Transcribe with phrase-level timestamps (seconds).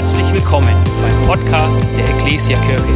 [0.00, 2.88] Herzlich willkommen beim Podcast der Ecclesia Kirche.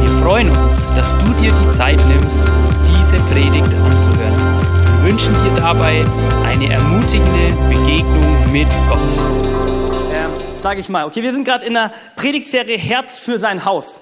[0.00, 2.50] Wir freuen uns, dass du dir die Zeit nimmst,
[2.88, 5.02] diese Predigt anzuhören.
[5.02, 6.06] Wir wünschen dir dabei
[6.46, 8.98] eine ermutigende Begegnung mit Gott.
[10.14, 14.00] Ähm, sage ich mal, okay, wir sind gerade in der Predigtserie Herz für sein Haus.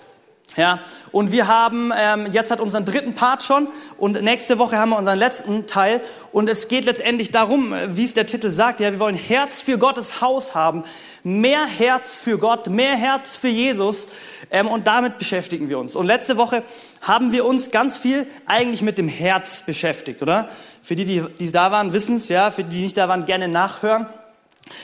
[0.56, 0.80] Ja,
[1.10, 3.66] und wir haben ähm, jetzt hat unseren dritten Part schon
[3.98, 6.00] und nächste Woche haben wir unseren letzten Teil
[6.30, 9.60] und es geht letztendlich darum, äh, wie es der Titel sagt, ja, wir wollen Herz
[9.60, 10.84] für Gottes Haus haben,
[11.24, 14.06] mehr Herz für Gott, mehr Herz für Jesus
[14.52, 15.96] ähm, und damit beschäftigen wir uns.
[15.96, 16.62] Und letzte Woche
[17.00, 20.48] haben wir uns ganz viel eigentlich mit dem Herz beschäftigt, oder?
[20.82, 23.24] Für die, die, die da waren, wissen es, ja, für die, die nicht da waren,
[23.24, 24.06] gerne nachhören.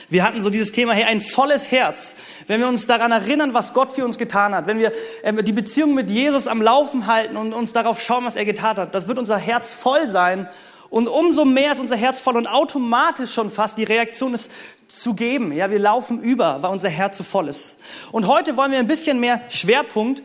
[0.09, 2.15] Wir hatten so dieses Thema, hey, ein volles Herz.
[2.47, 4.91] Wenn wir uns daran erinnern, was Gott für uns getan hat, wenn wir
[5.23, 8.77] äh, die Beziehung mit Jesus am Laufen halten und uns darauf schauen, was er getan
[8.77, 10.47] hat, das wird unser Herz voll sein.
[10.89, 14.51] Und umso mehr ist unser Herz voll und automatisch schon fast die Reaktion ist
[14.89, 15.53] zu geben.
[15.53, 17.77] Ja, wir laufen über, weil unser Herz so voll ist.
[18.11, 20.21] Und heute wollen wir ein bisschen mehr Schwerpunkt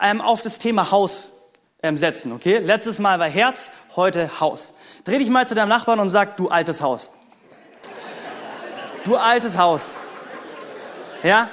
[0.00, 1.32] ähm, auf das Thema Haus
[1.82, 2.32] ähm, setzen.
[2.32, 4.74] Okay, letztes Mal war Herz, heute Haus.
[5.04, 7.10] Dreh dich mal zu deinem Nachbarn und sag, du altes Haus.
[9.04, 9.94] Du altes Haus.
[11.22, 11.48] Ja?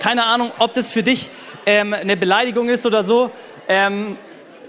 [0.00, 1.30] Keine Ahnung, ob das für dich
[1.66, 3.30] ähm, eine Beleidigung ist oder so.
[3.68, 4.16] Ähm,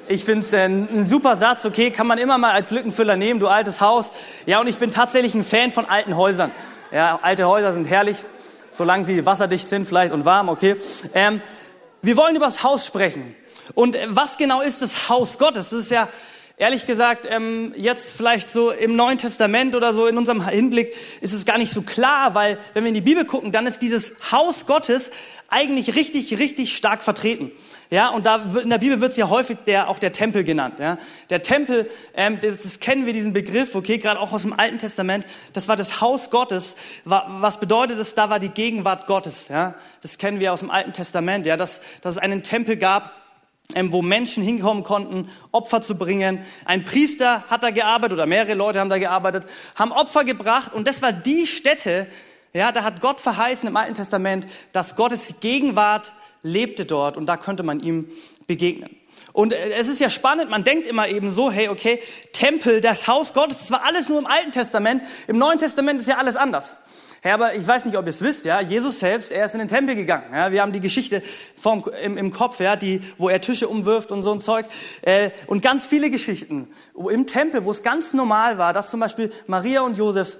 [0.08, 3.40] ich finde es ein, ein, super Satz, okay, kann man immer mal als Lückenfüller nehmen,
[3.40, 4.12] du altes Haus.
[4.46, 6.52] Ja, und ich bin tatsächlich ein Fan von alten Häusern.
[6.92, 8.18] Ja, alte Häuser sind herrlich,
[8.70, 10.76] solange sie wasserdicht sind vielleicht und warm, okay.
[11.14, 11.42] Ähm,
[12.04, 13.36] wir wollen über das Haus sprechen.
[13.74, 15.70] Und äh, was genau ist das Haus Gottes?
[15.70, 16.08] Das ist ja
[16.62, 21.34] ehrlich gesagt, ähm, jetzt vielleicht so im Neuen Testament oder so in unserem Hinblick ist
[21.34, 24.32] es gar nicht so klar, weil wenn wir in die Bibel gucken, dann ist dieses
[24.32, 25.10] Haus Gottes
[25.50, 27.52] eigentlich richtig, richtig stark vertreten.
[27.90, 30.44] Ja, und da wird, in der Bibel wird es ja häufig der, auch der Tempel
[30.44, 30.76] genannt.
[30.78, 31.00] Ja,
[31.32, 34.78] der Tempel, ähm, das, das kennen wir diesen Begriff, okay, gerade auch aus dem Alten
[34.78, 35.26] Testament.
[35.54, 36.76] Das war das Haus Gottes.
[37.06, 38.14] Was bedeutet es?
[38.14, 39.48] Da war die Gegenwart Gottes.
[39.48, 41.48] Ja, das kennen wir aus dem Alten Testament.
[41.48, 43.21] Ja, dass, dass es einen Tempel gab
[43.92, 46.40] wo Menschen hinkommen konnten, Opfer zu bringen.
[46.66, 49.46] Ein Priester hat da gearbeitet oder mehrere Leute haben da gearbeitet,
[49.76, 52.08] haben Opfer gebracht und das war die Stätte,
[52.54, 57.38] ja, da hat Gott verheißen im Alten Testament, dass Gottes Gegenwart lebte dort und da
[57.38, 58.10] könnte man ihm
[58.48, 59.01] begegnen.
[59.34, 62.00] Und es ist ja spannend, man denkt immer eben so, hey, okay,
[62.34, 66.08] Tempel, das Haus Gottes, das war alles nur im Alten Testament, im Neuen Testament ist
[66.08, 66.76] ja alles anders.
[67.24, 69.60] Ja, aber ich weiß nicht, ob ihr es wisst, ja, Jesus selbst, er ist in
[69.60, 70.34] den Tempel gegangen.
[70.34, 71.22] Ja, wir haben die Geschichte
[71.56, 74.66] vom, im, im Kopf, ja, die, wo er Tische umwirft und so ein Zeug.
[75.04, 79.00] Äh, und ganz viele Geschichten wo im Tempel, wo es ganz normal war, dass zum
[79.00, 80.40] Beispiel Maria und Josef,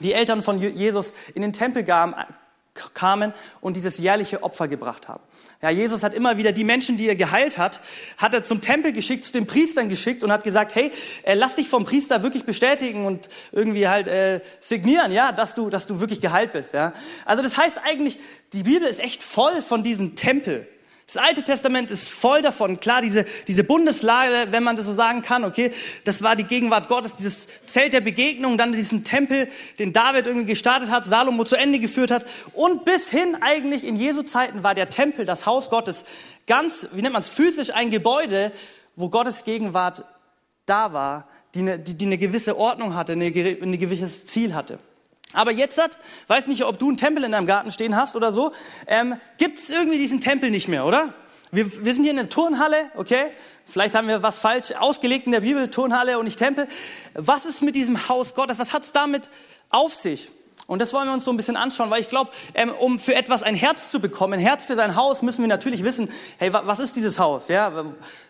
[0.00, 5.22] die Eltern von Jesus, in den Tempel kamen und dieses jährliche Opfer gebracht haben.
[5.62, 7.80] Ja, Jesus hat immer wieder die Menschen, die er geheilt hat,
[8.16, 10.90] hat er zum Tempel geschickt, zu den Priestern geschickt und hat gesagt, hey,
[11.22, 15.68] äh, lass dich vom Priester wirklich bestätigen und irgendwie halt äh, signieren, ja, dass du,
[15.68, 16.72] dass du wirklich geheilt bist.
[16.72, 16.94] Ja.
[17.26, 18.16] Also das heißt eigentlich,
[18.54, 20.66] die Bibel ist echt voll von diesem Tempel.
[21.12, 22.78] Das Alte Testament ist voll davon.
[22.78, 25.72] Klar, diese, diese Bundeslage, wenn man das so sagen kann, okay,
[26.04, 29.48] das war die Gegenwart Gottes, dieses Zelt der Begegnung, dann diesen Tempel,
[29.80, 32.26] den David irgendwie gestartet hat, Salomo zu Ende geführt hat.
[32.52, 36.04] Und bis hin eigentlich in Jesu Zeiten war der Tempel, das Haus Gottes,
[36.46, 38.52] ganz, wie nennt man es, physisch ein Gebäude,
[38.94, 40.04] wo Gottes Gegenwart
[40.64, 41.24] da war,
[41.56, 44.78] die eine, die, die eine gewisse Ordnung hatte, eine, ein gewisses Ziel hatte.
[45.32, 48.32] Aber jetzt hat, weiß nicht, ob du einen Tempel in deinem Garten stehen hast oder
[48.32, 48.52] so,
[48.86, 51.14] ähm, gibt es irgendwie diesen Tempel nicht mehr, oder?
[51.52, 53.32] Wir, wir sind hier in der Turnhalle, okay?
[53.66, 56.68] Vielleicht haben wir was falsch ausgelegt in der Bibel, Turnhalle und nicht Tempel.
[57.14, 58.58] Was ist mit diesem Haus Gottes?
[58.58, 59.28] Was hat es damit
[59.68, 60.28] auf sich?
[60.70, 63.16] Und das wollen wir uns so ein bisschen anschauen, weil ich glaube, ähm, um für
[63.16, 66.08] etwas ein Herz zu bekommen, ein Herz für sein Haus, müssen wir natürlich wissen,
[66.38, 67.48] hey, was ist dieses Haus?
[67.48, 67.86] Ja,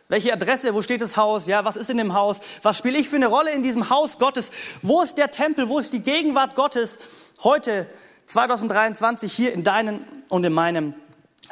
[0.09, 1.47] welche Adresse, wo steht das Haus?
[1.47, 2.41] Ja, was ist in dem Haus?
[2.63, 4.53] Was spiele ich für eine Rolle in diesem Haus Gottes?
[4.81, 5.69] Wo ist der Tempel?
[5.69, 6.99] Wo ist die Gegenwart Gottes
[7.45, 7.87] heute
[8.25, 10.01] 2023 hier in deinem
[10.31, 10.95] und in meinem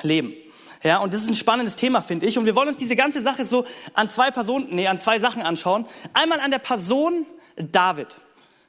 [0.01, 0.33] Leben?
[0.83, 2.39] Ja, und das ist ein spannendes Thema, finde ich.
[2.39, 5.43] Und wir wollen uns diese ganze Sache so an zwei Personen, nee, an zwei Sachen
[5.43, 5.87] anschauen.
[6.15, 8.17] Einmal an der Person David.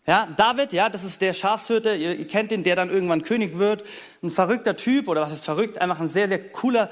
[0.09, 3.59] Ja, David, ja, das ist der Schafshirte, ihr, ihr, kennt den, der dann irgendwann König
[3.59, 3.84] wird.
[4.24, 5.79] Ein verrückter Typ, oder was ist verrückt?
[5.79, 6.90] Einfach ein sehr, sehr cooler,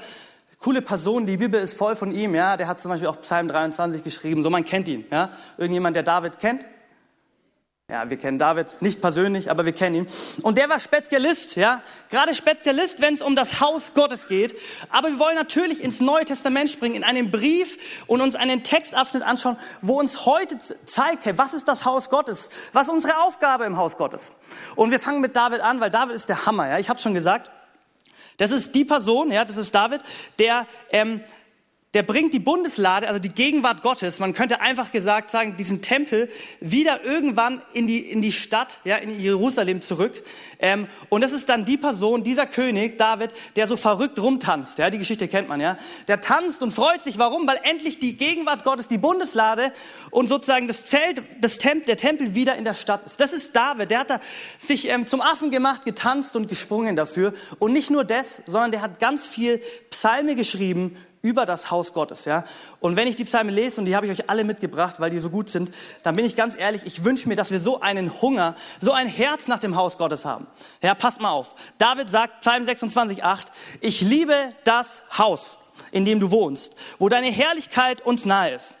[0.60, 1.26] coole Person.
[1.26, 2.56] Die Bibel ist voll von ihm, ja.
[2.56, 5.30] Der hat zum Beispiel auch Psalm 23 geschrieben, so man kennt ihn, ja.
[5.56, 6.64] Irgendjemand, der David kennt?
[7.90, 10.06] Ja, wir kennen David nicht persönlich, aber wir kennen ihn.
[10.42, 11.80] Und der war Spezialist, ja,
[12.10, 14.54] gerade Spezialist, wenn es um das Haus Gottes geht.
[14.90, 19.22] Aber wir wollen natürlich ins Neue Testament springen, in einen Brief und uns einen Textabschnitt
[19.22, 22.50] anschauen, wo uns heute zeigt, hey, was ist das Haus Gottes?
[22.74, 24.32] Was ist unsere Aufgabe im Haus Gottes?
[24.76, 26.78] Und wir fangen mit David an, weil David ist der Hammer, ja.
[26.78, 27.50] Ich habe schon gesagt,
[28.36, 30.02] das ist die Person, ja, das ist David,
[30.38, 31.22] der ähm,
[31.98, 36.28] der bringt die Bundeslade, also die Gegenwart Gottes, man könnte einfach gesagt sagen, diesen Tempel
[36.60, 40.22] wieder irgendwann in die, in die Stadt, ja, in Jerusalem zurück.
[40.60, 44.78] Ähm, und das ist dann die Person, dieser König, David, der so verrückt rumtanzt.
[44.78, 45.76] Ja, die Geschichte kennt man, ja.
[46.06, 47.18] Der tanzt und freut sich.
[47.18, 47.48] Warum?
[47.48, 49.72] Weil endlich die Gegenwart Gottes, die Bundeslade
[50.12, 53.18] und sozusagen das Zelt, das Temp der Tempel wieder in der Stadt ist.
[53.18, 53.90] Das ist David.
[53.90, 54.20] Der hat da
[54.60, 57.34] sich ähm, zum Affen gemacht, getanzt und gesprungen dafür.
[57.58, 59.60] Und nicht nur das, sondern der hat ganz viel
[59.90, 62.44] Psalme geschrieben über das Haus Gottes, ja.
[62.80, 65.18] Und wenn ich die Psalme lese, und die habe ich euch alle mitgebracht, weil die
[65.18, 65.72] so gut sind,
[66.02, 69.08] dann bin ich ganz ehrlich, ich wünsche mir, dass wir so einen Hunger, so ein
[69.08, 70.46] Herz nach dem Haus Gottes haben.
[70.82, 71.54] Ja, passt mal auf.
[71.78, 74.34] David sagt, Psalm 26, 8, ich liebe
[74.64, 75.58] das Haus,
[75.90, 78.74] in dem du wohnst, wo deine Herrlichkeit uns nahe ist.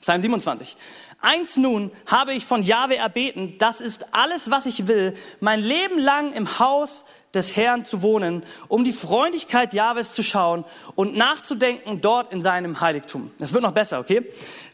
[0.00, 0.76] Psalm 27.
[1.24, 5.98] Eins nun habe ich von Jahwe erbeten, das ist alles, was ich will, mein Leben
[5.98, 10.66] lang im Haus des Herrn zu wohnen, um die Freundlichkeit Jahwes zu schauen
[10.96, 13.30] und nachzudenken dort in seinem Heiligtum.
[13.38, 14.30] Das wird noch besser, okay?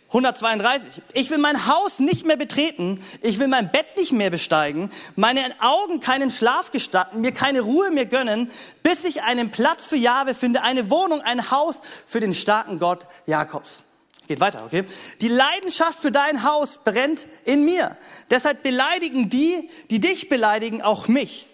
[0.08, 0.91] 132.
[1.12, 5.44] Ich will mein Haus nicht mehr betreten, ich will mein Bett nicht mehr besteigen, meine
[5.61, 8.50] Augen keinen Schlaf gestatten, mir keine Ruhe mehr gönnen,
[8.82, 13.06] bis ich einen Platz für Jahwe finde, eine Wohnung, ein Haus für den starken Gott
[13.26, 13.85] Jakobs.
[14.31, 14.85] Geht weiter, okay?
[15.23, 17.97] Die Leidenschaft für dein Haus brennt in mir.
[18.31, 21.49] Deshalb beleidigen die, die dich beleidigen, auch mich.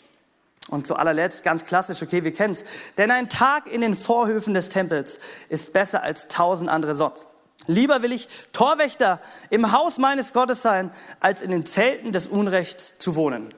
[0.69, 2.65] Und zu allerletzt, ganz klassisch, okay, wir kennen's.
[2.99, 7.29] Denn ein Tag in den Vorhöfen des Tempels ist besser als tausend andere sonst.
[7.67, 12.99] Lieber will ich Torwächter im Haus meines Gottes sein, als in den Zelten des Unrechts
[12.99, 13.55] zu wohnen.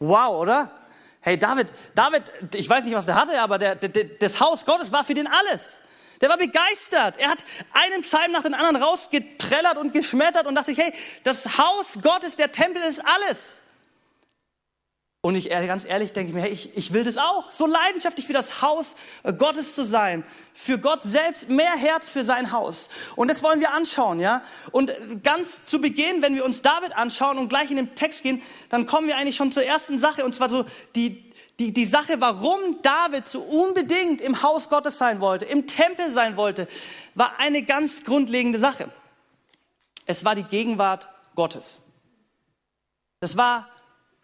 [0.00, 0.72] Wow, oder?
[1.20, 4.90] Hey, David, David, ich weiß nicht, was der hatte, aber der, der, das Haus Gottes
[4.90, 5.78] war für den alles.
[6.20, 7.18] Der war begeistert.
[7.18, 10.92] Er hat einen Psalm nach dem anderen rausgetrellert und geschmettert und dachte sich, hey,
[11.24, 13.62] das Haus Gottes, der Tempel ist alles.
[15.26, 17.50] Und ich ganz ehrlich denke ich mir, hey, ich, ich will das auch.
[17.50, 20.22] So leidenschaftlich für das Haus äh, Gottes zu sein.
[20.54, 22.88] Für Gott selbst mehr Herz für sein Haus.
[23.16, 24.42] Und das wollen wir anschauen, ja.
[24.70, 24.92] Und
[25.24, 28.40] ganz zu Beginn, wenn wir uns David anschauen und gleich in den Text gehen,
[28.70, 30.24] dann kommen wir eigentlich schon zur ersten Sache.
[30.24, 30.64] Und zwar so
[30.94, 31.25] die,
[31.58, 36.36] die, die Sache, warum David so unbedingt im Haus Gottes sein wollte, im Tempel sein
[36.36, 36.68] wollte,
[37.14, 38.90] war eine ganz grundlegende Sache.
[40.04, 41.78] Es war die Gegenwart Gottes.
[43.20, 43.68] Das war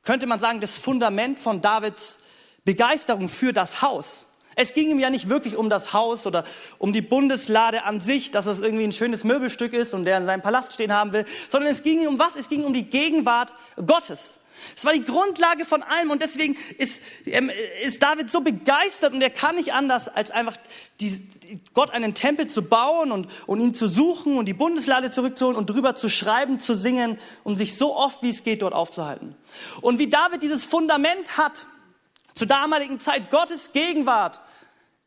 [0.03, 2.19] könnte man sagen, das Fundament von Davids
[2.65, 4.27] Begeisterung für das Haus.
[4.55, 6.45] Es ging ihm ja nicht wirklich um das Haus oder
[6.79, 10.27] um die Bundeslade an sich, dass es irgendwie ein schönes Möbelstück ist und der in
[10.27, 12.37] seinem Palast stehen haben will, sondern es ging ihm um was?
[12.37, 13.55] Es ging um die Gegenwart
[13.87, 14.35] Gottes.
[14.77, 17.51] Es war die Grundlage von allem und deswegen ist, ähm,
[17.83, 20.57] ist David so begeistert und er kann nicht anders, als einfach
[21.01, 21.29] die,
[21.75, 25.69] Gott einen Tempel zu bauen und, und ihn zu suchen und die Bundeslade zurückzuholen und
[25.69, 29.35] drüber zu schreiben, zu singen und sich so oft wie es geht dort aufzuhalten.
[29.81, 31.67] Und wie David dieses Fundament hat,
[32.35, 34.41] zur damaligen Zeit Gottes Gegenwart,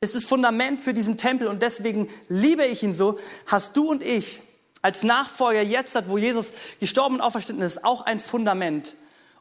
[0.01, 3.18] ist das Fundament für diesen Tempel und deswegen liebe ich ihn so,
[3.48, 4.41] hast du und ich
[4.81, 8.95] als Nachfolger jetzt, wo Jesus gestorben und auferstanden ist, auch ein Fundament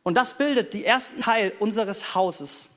[0.04, 2.68] und das bildet den ersten Teil unseres Hauses.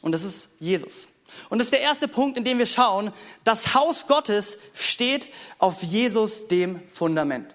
[0.00, 1.08] Und das ist Jesus.
[1.48, 3.12] Und das ist der erste Punkt, in dem wir schauen,
[3.42, 5.28] das Haus Gottes steht
[5.58, 7.54] auf Jesus, dem Fundament.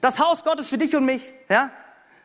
[0.00, 1.72] Das Haus Gottes für dich und mich, ja,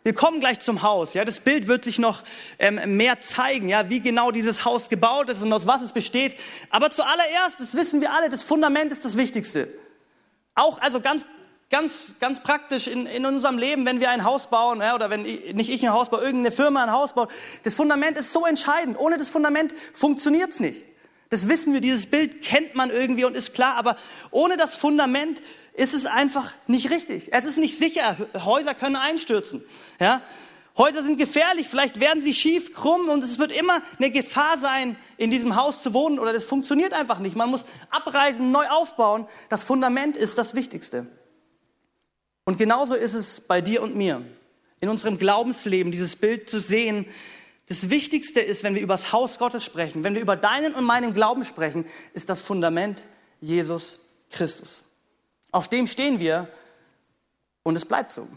[0.03, 1.13] wir kommen gleich zum Haus.
[1.13, 2.23] Ja, das Bild wird sich noch
[2.59, 6.35] ähm, mehr zeigen, ja, wie genau dieses Haus gebaut ist und aus was es besteht.
[6.69, 9.69] Aber zuallererst, das wissen wir alle, das Fundament ist das Wichtigste.
[10.55, 11.25] Auch also ganz
[11.73, 15.25] ganz, ganz praktisch in, in unserem Leben, wenn wir ein Haus bauen, ja, oder wenn
[15.25, 17.31] ich, nicht ich ein Haus baue, irgendeine Firma ein Haus baut.
[17.63, 18.95] Das Fundament ist so entscheidend.
[18.99, 20.85] Ohne das Fundament funktioniert's nicht.
[21.31, 23.95] Das wissen wir, dieses Bild kennt man irgendwie und ist klar, aber
[24.29, 25.41] ohne das Fundament
[25.73, 27.33] ist es einfach nicht richtig.
[27.33, 28.17] Es ist nicht sicher.
[28.45, 29.63] Häuser können einstürzen.
[29.99, 30.21] Ja?
[30.77, 34.95] Häuser sind gefährlich, vielleicht werden sie schief, krumm und es wird immer eine Gefahr sein,
[35.17, 37.35] in diesem Haus zu wohnen oder das funktioniert einfach nicht.
[37.35, 39.25] Man muss abreisen, neu aufbauen.
[39.49, 41.07] Das Fundament ist das Wichtigste.
[42.45, 44.23] Und genauso ist es bei dir und mir.
[44.79, 47.05] In unserem Glaubensleben dieses Bild zu sehen.
[47.67, 50.83] Das Wichtigste ist, wenn wir über das Haus Gottes sprechen, wenn wir über deinen und
[50.83, 53.03] meinen Glauben sprechen, ist das Fundament
[53.39, 54.83] Jesus Christus.
[55.51, 56.49] Auf dem stehen wir
[57.63, 58.27] und es bleibt so.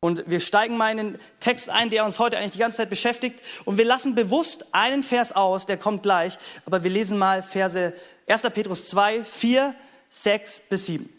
[0.00, 2.90] Und wir steigen mal in den Text ein, der uns heute eigentlich die ganze Zeit
[2.90, 3.40] beschäftigt.
[3.64, 6.38] Und wir lassen bewusst einen Vers aus, der kommt gleich.
[6.66, 7.92] Aber wir lesen mal Verse
[8.28, 8.42] 1.
[8.54, 9.74] Petrus 2, 4,
[10.08, 11.12] 6 bis 7.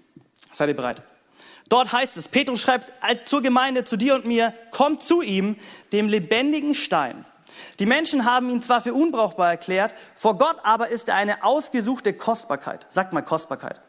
[0.53, 1.03] Seid ihr bereit?
[1.69, 2.91] Dort heißt es, Petrus schreibt
[3.29, 5.55] zur Gemeinde, zu dir und mir, kommt zu ihm,
[5.91, 7.25] dem lebendigen Stein.
[7.77, 12.13] Die Menschen haben ihn zwar für unbrauchbar erklärt, vor Gott aber ist er eine ausgesuchte
[12.13, 12.87] Kostbarkeit.
[12.89, 13.81] Sagt mal Kostbarkeit.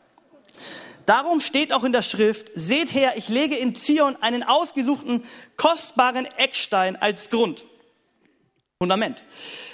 [1.07, 5.25] Darum steht auch in der Schrift, seht her, ich lege in Zion einen ausgesuchten,
[5.57, 7.65] kostbaren Eckstein als Grund.
[8.83, 9.25] Fundament.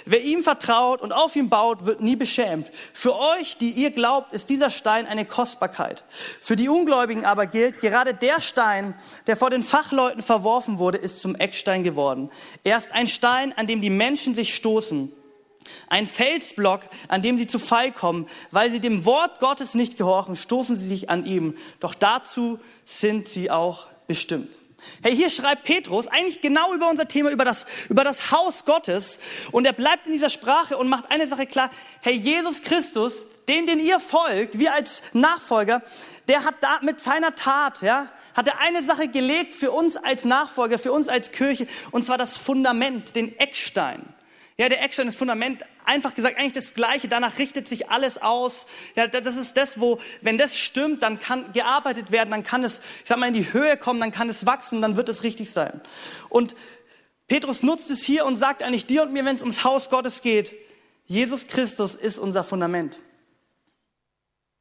[0.05, 2.67] Wer ihm vertraut und auf ihn baut, wird nie beschämt.
[2.93, 6.03] Für euch, die ihr glaubt, ist dieser Stein eine Kostbarkeit.
[6.41, 8.95] Für die Ungläubigen aber gilt, gerade der Stein,
[9.25, 12.29] der vor den Fachleuten verworfen wurde, ist zum Eckstein geworden.
[12.65, 15.09] Er ist ein Stein, an dem die Menschen sich stoßen.
[15.87, 18.27] Ein Felsblock, an dem sie zu Fall kommen.
[18.51, 21.55] Weil sie dem Wort Gottes nicht gehorchen, stoßen sie sich an ihm.
[21.79, 24.57] Doch dazu sind sie auch bestimmt.
[25.01, 29.19] Hey, hier schreibt Petrus eigentlich genau über unser Thema, über das, über das Haus Gottes.
[29.51, 31.69] Und er bleibt in dieser Sprache und macht eine Sache klar.
[32.01, 35.81] Hey, Jesus Christus, den, den ihr folgt, wir als Nachfolger,
[36.27, 40.25] der hat da mit seiner Tat, ja, hat er eine Sache gelegt für uns als
[40.25, 44.01] Nachfolger, für uns als Kirche, und zwar das Fundament, den Eckstein.
[44.59, 47.07] Ja, der Eckstein, das Fundament, einfach gesagt, eigentlich das Gleiche.
[47.07, 48.65] Danach richtet sich alles aus.
[48.95, 52.79] Ja, das ist das, wo, wenn das stimmt, dann kann gearbeitet werden, dann kann es,
[52.79, 55.51] ich sag mal, in die Höhe kommen, dann kann es wachsen, dann wird es richtig
[55.51, 55.79] sein.
[56.29, 56.55] Und
[57.27, 60.23] Petrus nutzt es hier und sagt eigentlich dir und mir, wenn es ums Haus Gottes
[60.23, 60.55] geht,
[61.05, 62.99] Jesus Christus ist unser Fundament.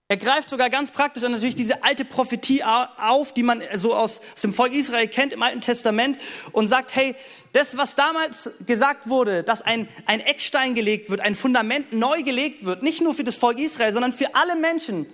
[0.09, 4.21] Er greift sogar ganz praktisch an natürlich diese alte Prophetie auf, die man so aus,
[4.35, 6.19] aus, dem Volk Israel kennt im Alten Testament
[6.53, 7.17] und sagt, hey,
[7.53, 12.65] das, was damals gesagt wurde, dass ein, ein Eckstein gelegt wird, ein Fundament neu gelegt
[12.65, 15.07] wird, nicht nur für das Volk Israel, sondern für alle Menschen,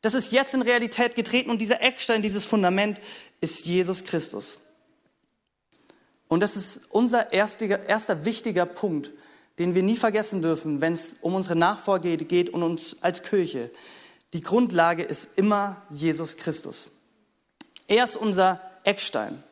[0.00, 3.00] das ist jetzt in Realität getreten und dieser Eckstein, dieses Fundament
[3.40, 4.58] ist Jesus Christus.
[6.26, 9.12] Und das ist unser erster, erster wichtiger Punkt,
[9.60, 13.70] den wir nie vergessen dürfen, wenn es um unsere Nachfolge geht und uns als Kirche.
[14.32, 16.90] Die Grundlage ist immer Jesus Christus.
[17.86, 19.42] Er ist unser Eckstein.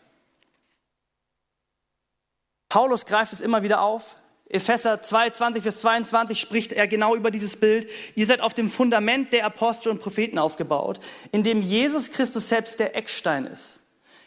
[2.69, 4.17] Paulus greift es immer wieder auf.
[4.49, 7.89] Epheser 2, 20 bis 22 spricht er genau über dieses Bild.
[8.15, 11.01] Ihr seid auf dem Fundament der Apostel und Propheten aufgebaut,
[11.33, 13.81] in dem Jesus Christus selbst der Eckstein ist.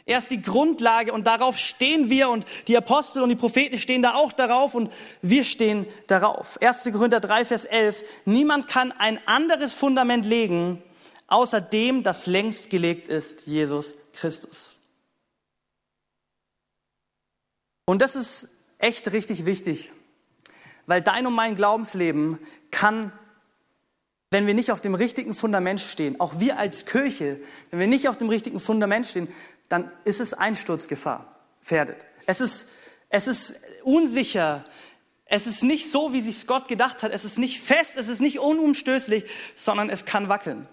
[0.09, 4.01] Er ist die Grundlage und darauf stehen wir und die Apostel und die Propheten stehen
[4.01, 6.59] da auch darauf und wir stehen darauf.
[6.63, 6.85] 1.
[6.91, 8.03] Korinther 3, Vers 11.
[8.25, 10.81] Niemand kann ein anderes Fundament legen,
[11.27, 14.77] außer dem, das längst gelegt ist, Jesus Christus.
[17.85, 18.49] Und das ist
[18.79, 19.91] echt richtig wichtig,
[20.87, 22.39] weil dein und mein Glaubensleben
[22.71, 23.13] kann
[24.31, 27.39] wenn wir nicht auf dem richtigen Fundament stehen, auch wir als Kirche,
[27.71, 29.27] wenn wir nicht auf dem richtigen Fundament stehen,
[29.69, 32.05] dann ist es Einsturzgefahr, gefährdet.
[32.25, 32.67] Es ist,
[33.09, 34.65] es ist unsicher.
[35.25, 37.11] Es ist nicht so, wie sich Gott gedacht hat.
[37.11, 40.67] Es ist nicht fest, es ist nicht unumstößlich, sondern es kann wackeln.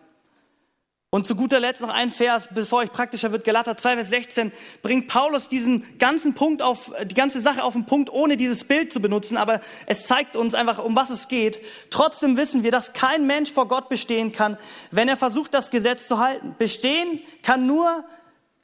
[1.10, 4.52] Und zu guter Letzt noch ein Vers, bevor ich praktischer wird, Galater 2, Vers 16,
[4.82, 8.92] bringt Paulus diesen ganzen Punkt auf, die ganze Sache auf den Punkt, ohne dieses Bild
[8.92, 11.60] zu benutzen, aber es zeigt uns einfach, um was es geht.
[11.90, 14.58] Trotzdem wissen wir, dass kein Mensch vor Gott bestehen kann,
[14.90, 16.56] wenn er versucht, das Gesetz zu halten.
[16.58, 18.04] Bestehen kann nur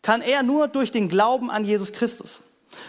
[0.03, 2.43] kann er nur durch den Glauben an Jesus Christus.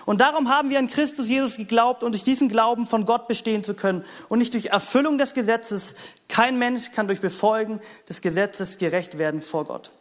[0.06, 3.64] Und darum haben wir an Christus Jesus geglaubt und durch diesen Glauben von Gott bestehen
[3.64, 5.96] zu können und nicht durch Erfüllung des Gesetzes.
[6.28, 9.92] Kein Mensch kann durch Befolgen des Gesetzes gerecht werden vor Gott.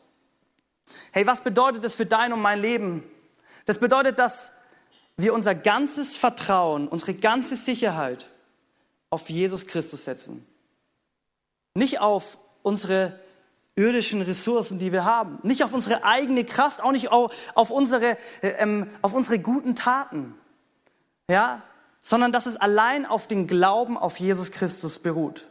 [1.11, 3.05] Hey, was bedeutet das für dein und mein Leben?
[3.67, 4.51] Das bedeutet, dass
[5.17, 8.27] wir unser ganzes Vertrauen, unsere ganze Sicherheit
[9.11, 10.47] auf Jesus Christus setzen.
[11.75, 13.19] Nicht auf unsere
[13.75, 15.39] irdischen Ressourcen, die wir haben.
[15.43, 20.35] Nicht auf unsere eigene Kraft, auch nicht auf, unsere, äh, ähm, auf unsere guten Taten.
[21.31, 21.63] Ja,
[22.03, 25.47] sondern dass es allein auf den Glauben auf Jesus Christus beruht.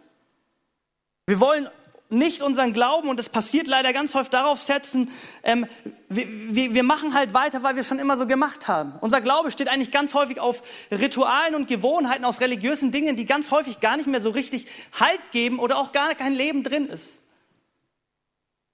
[1.26, 1.70] Wir wollen
[2.10, 5.10] nicht unseren Glauben, und das passiert leider ganz häufig, darauf setzen,
[5.44, 5.66] ähm,
[6.10, 8.94] wir, wir, wir machen halt weiter, weil wir es schon immer so gemacht haben.
[9.00, 10.62] Unser Glaube steht eigentlich ganz häufig auf
[10.92, 14.68] Ritualen und Gewohnheiten aus religiösen Dingen, die ganz häufig gar nicht mehr so richtig
[15.00, 17.21] Halt geben oder auch gar kein Leben drin ist.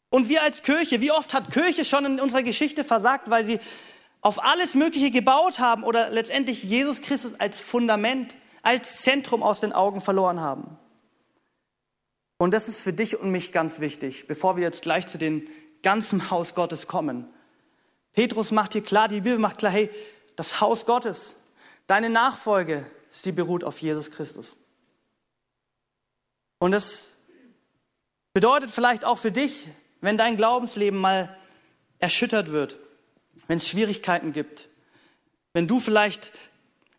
[0.09, 3.59] Und wir als Kirche, wie oft hat Kirche schon in unserer Geschichte versagt, weil sie
[4.21, 9.73] auf alles Mögliche gebaut haben oder letztendlich Jesus Christus als Fundament, als Zentrum aus den
[9.73, 10.77] Augen verloren haben.
[12.37, 15.47] Und das ist für dich und mich ganz wichtig, bevor wir jetzt gleich zu dem
[15.81, 17.27] ganzen Haus Gottes kommen.
[18.13, 19.89] Petrus macht hier klar, die Bibel macht klar, hey,
[20.35, 21.35] das Haus Gottes,
[21.87, 24.55] deine Nachfolge, sie beruht auf Jesus Christus.
[26.59, 27.15] Und das
[28.33, 29.67] bedeutet vielleicht auch für dich,
[30.01, 31.35] wenn dein Glaubensleben mal
[31.99, 32.77] erschüttert wird,
[33.47, 34.67] wenn es Schwierigkeiten gibt,
[35.53, 36.31] wenn du vielleicht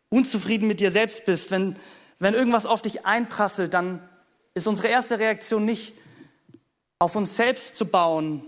[0.08, 1.76] unzufrieden mit dir selbst bist, wenn,
[2.18, 4.06] wenn irgendwas auf dich einprasselt, dann
[4.54, 5.94] ist unsere erste Reaktion nicht
[6.98, 8.44] auf uns selbst zu bauen,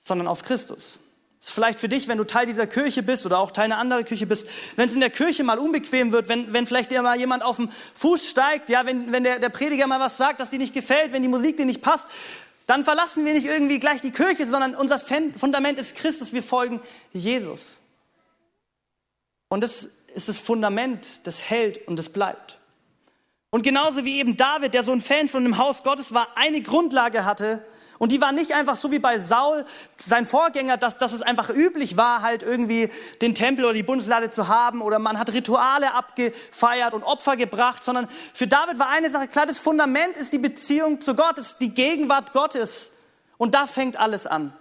[0.00, 0.98] sondern auf Christus.
[1.40, 3.78] Das ist vielleicht für dich, wenn du Teil dieser Kirche bist oder auch Teil einer
[3.78, 4.46] anderen Kirche bist,
[4.76, 7.56] wenn es in der Kirche mal unbequem wird, wenn, wenn vielleicht dir mal jemand auf
[7.56, 10.74] den Fuß steigt, ja, wenn, wenn der, der Prediger mal was sagt, das dir nicht
[10.74, 12.08] gefällt, wenn die Musik dir nicht passt,
[12.70, 16.32] dann verlassen wir nicht irgendwie gleich die Kirche, sondern unser Fundament ist Christus.
[16.32, 16.80] Wir folgen
[17.12, 17.80] Jesus.
[19.48, 22.60] Und das ist das Fundament, das hält und das bleibt.
[23.50, 26.62] Und genauso wie eben David, der so ein Fan von dem Haus Gottes war, eine
[26.62, 27.66] Grundlage hatte,
[28.00, 29.66] und die war nicht einfach so wie bei Saul,
[29.98, 32.88] sein Vorgänger, dass, dass es einfach üblich war, halt irgendwie
[33.20, 37.84] den Tempel oder die Bundeslade zu haben oder man hat Rituale abgefeiert und Opfer gebracht,
[37.84, 41.58] sondern für David war eine Sache klar, das Fundament ist die Beziehung zu Gott, ist
[41.58, 42.90] die Gegenwart Gottes.
[43.36, 44.54] Und da fängt alles an.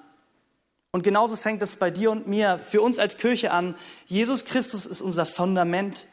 [0.91, 3.75] Und genauso fängt es bei dir und mir, für uns als Kirche an.
[4.05, 6.07] Jesus Christus ist unser Fundament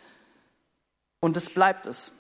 [1.19, 2.13] und es bleibt es.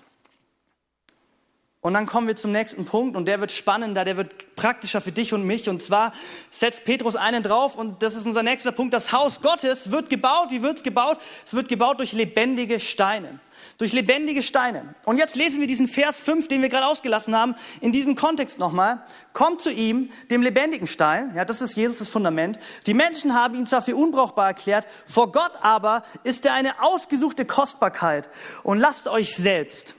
[1.86, 5.12] Und dann kommen wir zum nächsten Punkt und der wird spannender, der wird praktischer für
[5.12, 5.68] dich und mich.
[5.68, 6.10] Und zwar
[6.50, 8.92] setzt Petrus einen drauf und das ist unser nächster Punkt.
[8.92, 10.50] Das Haus Gottes wird gebaut.
[10.50, 11.18] Wie wird es gebaut?
[11.44, 13.38] Es wird gebaut durch lebendige Steine.
[13.78, 14.96] Durch lebendige Steine.
[15.04, 18.58] Und jetzt lesen wir diesen Vers 5, den wir gerade ausgelassen haben, in diesem Kontext
[18.58, 19.00] nochmal.
[19.32, 21.34] Kommt zu ihm, dem lebendigen Stein.
[21.36, 22.58] Ja, das ist Jesus Fundament.
[22.86, 27.44] Die Menschen haben ihn zwar für unbrauchbar erklärt, vor Gott aber ist er eine ausgesuchte
[27.44, 28.28] Kostbarkeit.
[28.64, 29.94] Und lasst euch selbst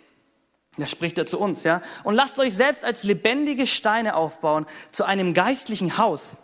[0.77, 1.81] da spricht er zu uns, ja.
[2.03, 6.37] Und lasst euch selbst als lebendige Steine aufbauen zu einem geistlichen Haus.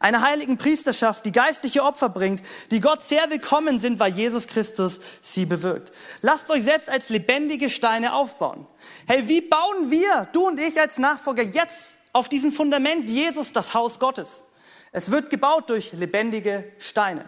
[0.00, 5.00] Einer heiligen Priesterschaft, die geistliche Opfer bringt, die Gott sehr willkommen sind, weil Jesus Christus
[5.20, 5.92] sie bewirkt.
[6.22, 8.66] Lasst euch selbst als lebendige Steine aufbauen.
[9.06, 13.74] Hey, wie bauen wir, du und ich als Nachfolger, jetzt auf diesem Fundament Jesus das
[13.74, 14.42] Haus Gottes?
[14.92, 17.24] Es wird gebaut durch lebendige Steine.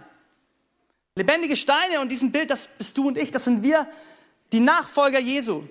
[1.16, 3.88] Lebendige Steine und diesem Bild, das bist du und ich, das sind wir,
[4.52, 5.64] die Nachfolger Jesu.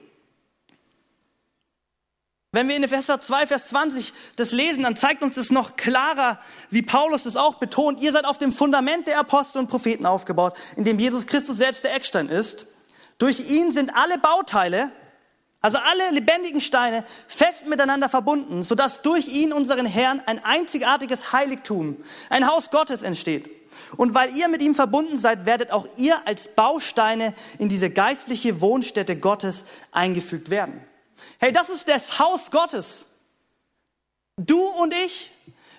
[2.52, 6.40] Wenn wir in Epheser 2, Vers 20 das lesen, dann zeigt uns das noch klarer,
[6.72, 8.00] wie Paulus es auch betont.
[8.00, 11.84] Ihr seid auf dem Fundament der Apostel und Propheten aufgebaut, in dem Jesus Christus selbst
[11.84, 12.66] der Eckstein ist.
[13.20, 14.92] Durch ihn sind alle Bauteile,
[15.62, 21.98] also alle lebendigen Steine, fest miteinander verbunden, sodass durch ihn, unseren Herrn, ein einzigartiges Heiligtum,
[22.32, 23.48] ein Haus Gottes entsteht.
[23.96, 28.60] Und weil ihr mit ihm verbunden seid, werdet auch ihr als Bausteine in diese geistliche
[28.60, 30.82] Wohnstätte Gottes eingefügt werden.
[31.40, 33.06] Hey, das ist das Haus Gottes.
[34.38, 35.32] Du und ich,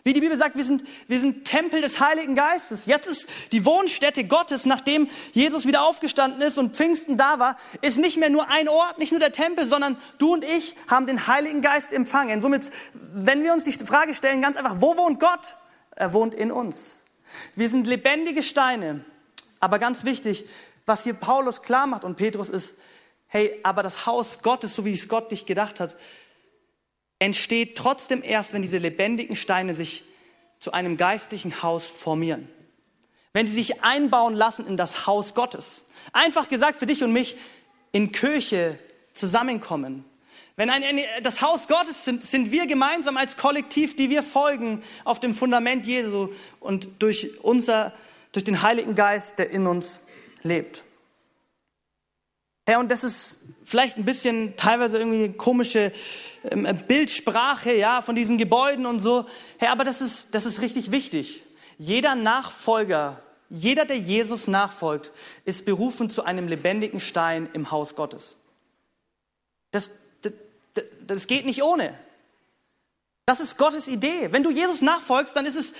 [0.04, 2.86] wie die Bibel sagt, wir sind, wir sind Tempel des Heiligen Geistes.
[2.86, 7.98] Jetzt ist die Wohnstätte Gottes, nachdem Jesus wieder aufgestanden ist und Pfingsten da war, ist
[7.98, 11.26] nicht mehr nur ein Ort, nicht nur der Tempel, sondern du und ich haben den
[11.26, 12.42] Heiligen Geist empfangen.
[12.42, 15.56] Somit, wenn wir uns die Frage stellen, ganz einfach, wo wohnt Gott?
[15.96, 17.02] Er wohnt in uns.
[17.56, 19.04] Wir sind lebendige Steine.
[19.60, 20.46] Aber ganz wichtig,
[20.86, 22.74] was hier Paulus klar macht und Petrus ist,
[23.30, 25.96] hey, aber das Haus Gottes, so wie es Gott dich gedacht hat,
[27.20, 30.02] entsteht trotzdem erst, wenn diese lebendigen Steine sich
[30.58, 32.48] zu einem geistlichen Haus formieren.
[33.32, 35.84] Wenn sie sich einbauen lassen in das Haus Gottes.
[36.12, 37.36] Einfach gesagt für dich und mich,
[37.92, 38.78] in Kirche
[39.14, 40.04] zusammenkommen.
[40.56, 40.82] Wenn ein,
[41.22, 45.86] das Haus Gottes sind, sind wir gemeinsam als Kollektiv, die wir folgen auf dem Fundament
[45.86, 47.92] Jesu und durch unser,
[48.32, 50.00] durch den Heiligen Geist, der in uns
[50.42, 50.82] lebt.
[52.70, 55.90] Ja, und das ist vielleicht ein bisschen teilweise irgendwie komische
[56.48, 59.26] ähm, Bildsprache, ja, von diesen Gebäuden und so.
[59.60, 61.42] Ja, aber das ist, das ist richtig wichtig.
[61.78, 65.10] Jeder Nachfolger, jeder, der Jesus nachfolgt,
[65.44, 68.36] ist berufen zu einem lebendigen Stein im Haus Gottes.
[69.72, 69.90] Das,
[70.22, 70.32] das,
[71.04, 71.92] das geht nicht ohne.
[73.26, 74.28] Das ist Gottes Idee.
[74.30, 75.74] Wenn du Jesus nachfolgst, dann ist es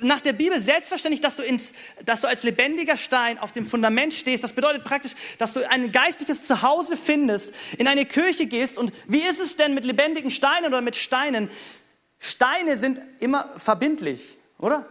[0.00, 1.72] nach der Bibel selbstverständlich, dass du, ins,
[2.04, 4.44] dass du als lebendiger Stein auf dem Fundament stehst.
[4.44, 8.78] Das bedeutet praktisch, dass du ein geistliches Zuhause findest, in eine Kirche gehst.
[8.78, 11.50] Und wie ist es denn mit lebendigen Steinen oder mit Steinen?
[12.18, 14.88] Steine sind immer verbindlich, oder?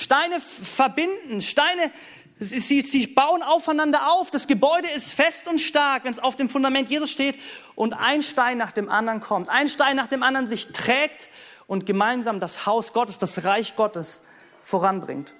[0.00, 1.90] Steine verbinden, Steine,
[2.38, 4.30] sie, sie bauen aufeinander auf.
[4.30, 7.36] Das Gebäude ist fest und stark, wenn es auf dem Fundament Jesus steht
[7.74, 11.28] und ein Stein nach dem anderen kommt, ein Stein nach dem anderen sich trägt
[11.68, 14.22] und gemeinsam das Haus Gottes, das Reich Gottes
[14.62, 15.34] voranbringt.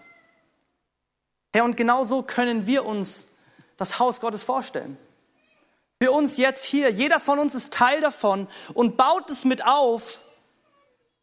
[1.52, 3.28] Herr, und genau so können wir uns
[3.78, 4.96] das Haus Gottes vorstellen.
[6.00, 10.20] Für uns jetzt hier, jeder von uns ist Teil davon und baut es mit auf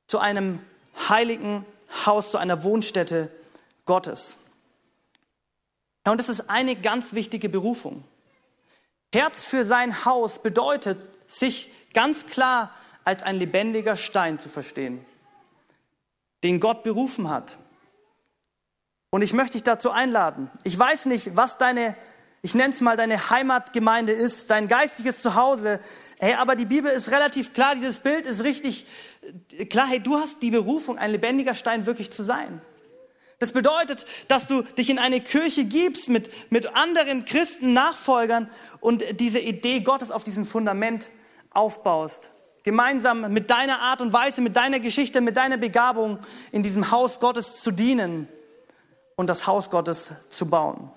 [0.08, 0.60] zu einem
[1.08, 1.66] heiligen
[2.06, 3.30] Haus, zu einer Wohnstätte
[3.86, 4.38] Gottes.
[6.06, 8.04] Ja, und das ist eine ganz wichtige Berufung.
[9.14, 12.72] Herz für sein Haus bedeutet, sich ganz klar
[13.06, 15.06] als ein lebendiger Stein zu verstehen,
[16.44, 17.58] den Gott berufen hat.
[19.12, 20.52] Und ich möchte dich dazu einladen.
[20.64, 21.96] Ich weiß nicht, was deine,
[22.42, 25.80] ich nenne es mal deine Heimatgemeinde ist, dein geistliches Zuhause.
[26.20, 28.88] Hey, aber die Bibel ist relativ klar, dieses Bild ist richtig
[29.70, 29.88] klar.
[29.88, 32.60] Hey, du hast die Berufung, ein lebendiger Stein wirklich zu sein.
[33.38, 39.04] Das bedeutet, dass du dich in eine Kirche gibst mit, mit anderen Christen, Nachfolgern und
[39.20, 41.12] diese Idee Gottes auf diesem Fundament
[41.52, 42.32] aufbaust
[42.66, 46.20] gemeinsam mit deiner Art und Weise, mit deiner Geschichte, mit deiner Begabung
[46.52, 48.28] in diesem Haus Gottes zu dienen
[49.16, 50.92] und das Haus Gottes zu bauen.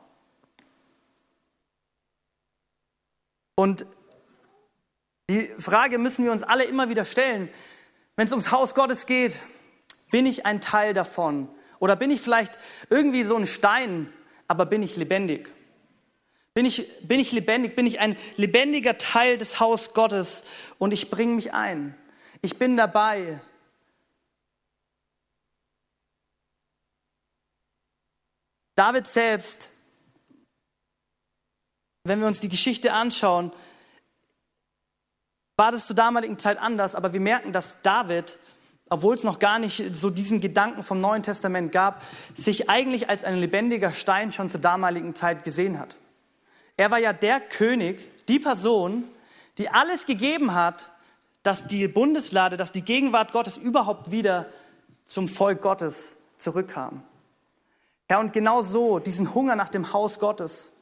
[3.55, 3.85] Und
[5.29, 7.51] die Frage müssen wir uns alle immer wieder stellen,
[8.17, 9.41] wenn es ums Haus Gottes geht,
[10.11, 11.51] bin ich ein Teil davon?
[11.81, 14.11] Oder bin ich vielleicht irgendwie so ein Stein,
[14.49, 15.51] aber bin ich lebendig?
[16.59, 17.77] Bin ich, bin ich lebendig?
[17.77, 20.43] Bin ich ein lebendiger Teil des Haus Gottes
[20.81, 21.95] und ich bringe mich ein?
[22.43, 23.41] Ich bin dabei.
[28.75, 29.71] David selbst,
[32.03, 33.53] wenn wir uns die Geschichte anschauen,
[35.57, 38.37] war das zur damaligen Zeit anders, aber wir merken, dass David,
[38.91, 42.03] obwohl es noch gar nicht so diesen Gedanken vom Neuen Testament gab,
[42.35, 45.95] sich eigentlich als ein lebendiger Stein schon zur damaligen Zeit gesehen hat.
[46.79, 49.05] Er war ja der König, die Person,
[49.59, 50.91] die alles gegeben hat,
[51.43, 54.47] dass die Bundeslade, dass die Gegenwart Gottes überhaupt wieder
[55.05, 57.03] zum Volk Gottes zurückkam.
[58.09, 60.73] Ja, und genau so, diesen Hunger nach dem Haus Gottes,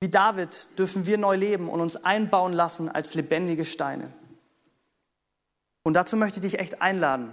[0.00, 4.10] wie David dürfen wir neu leben und uns einbauen lassen als lebendige Steine.
[5.84, 7.32] Und dazu möchte ich dich echt einladen.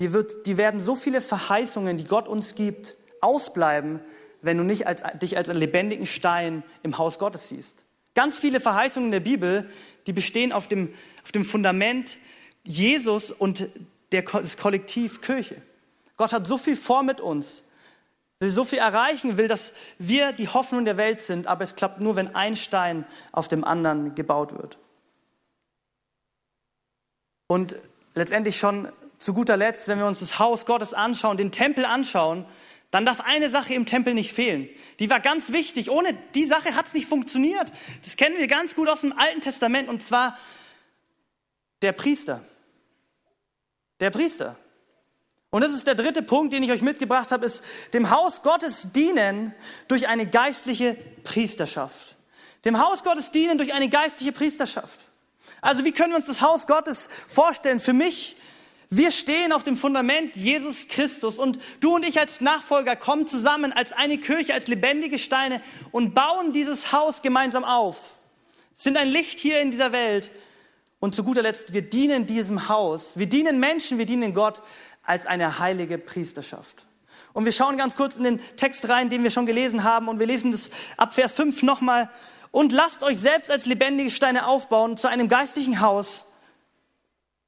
[0.00, 4.00] Die, wird, die werden so viele Verheißungen, die Gott uns gibt, ausbleiben,
[4.44, 7.84] wenn du nicht als, dich als einen lebendigen Stein im Haus Gottes siehst.
[8.14, 9.68] Ganz viele Verheißungen der Bibel,
[10.06, 12.18] die bestehen auf dem, auf dem Fundament
[12.62, 13.68] Jesus und
[14.12, 15.60] der, das Kollektiv Kirche.
[16.16, 17.64] Gott hat so viel vor mit uns
[18.44, 22.00] will so viel erreichen, will, dass wir die Hoffnung der Welt sind, aber es klappt
[22.00, 24.78] nur, wenn ein Stein auf dem anderen gebaut wird.
[27.46, 27.76] Und
[28.14, 32.44] letztendlich schon zu guter Letzt, wenn wir uns das Haus Gottes anschauen, den Tempel anschauen,
[32.94, 34.68] dann darf eine Sache im Tempel nicht fehlen.
[35.00, 35.90] Die war ganz wichtig.
[35.90, 37.72] Ohne die Sache hat es nicht funktioniert.
[38.04, 40.38] Das kennen wir ganz gut aus dem Alten Testament und zwar
[41.82, 42.44] der Priester.
[43.98, 44.54] Der Priester.
[45.50, 48.92] Und das ist der dritte Punkt, den ich euch mitgebracht habe, ist dem Haus Gottes
[48.92, 49.52] dienen
[49.88, 52.14] durch eine geistliche Priesterschaft.
[52.64, 55.00] Dem Haus Gottes dienen durch eine geistliche Priesterschaft.
[55.60, 57.80] Also wie können wir uns das Haus Gottes vorstellen?
[57.80, 58.36] Für mich,
[58.96, 63.72] wir stehen auf dem Fundament Jesus Christus und du und ich als Nachfolger kommen zusammen
[63.72, 68.18] als eine Kirche, als lebendige Steine und bauen dieses Haus gemeinsam auf.
[68.72, 70.30] Sind ein Licht hier in dieser Welt.
[71.00, 73.18] Und zu guter Letzt, wir dienen diesem Haus.
[73.18, 74.62] Wir dienen Menschen, wir dienen Gott
[75.02, 76.86] als eine heilige Priesterschaft.
[77.34, 80.18] Und wir schauen ganz kurz in den Text rein, den wir schon gelesen haben, und
[80.18, 82.10] wir lesen das ab Vers 5 nochmal.
[82.52, 86.24] Und lasst euch selbst als lebendige Steine aufbauen zu einem geistlichen Haus,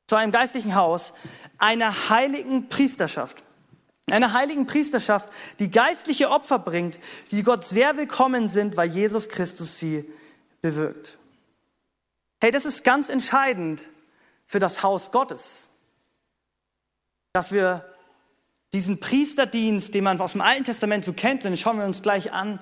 [0.06, 1.12] zu einem geistlichen Haus,
[1.58, 3.42] einer heiligen Priesterschaft.
[4.08, 6.98] Einer heiligen Priesterschaft, die geistliche Opfer bringt,
[7.32, 10.08] die Gott sehr willkommen sind, weil Jesus Christus sie
[10.62, 11.18] bewirkt.
[12.40, 13.88] Hey, das ist ganz entscheidend
[14.46, 15.66] für das Haus Gottes
[17.36, 17.84] dass wir
[18.72, 22.32] diesen Priesterdienst, den man aus dem Alten Testament so kennt, den schauen wir uns gleich
[22.32, 22.58] an,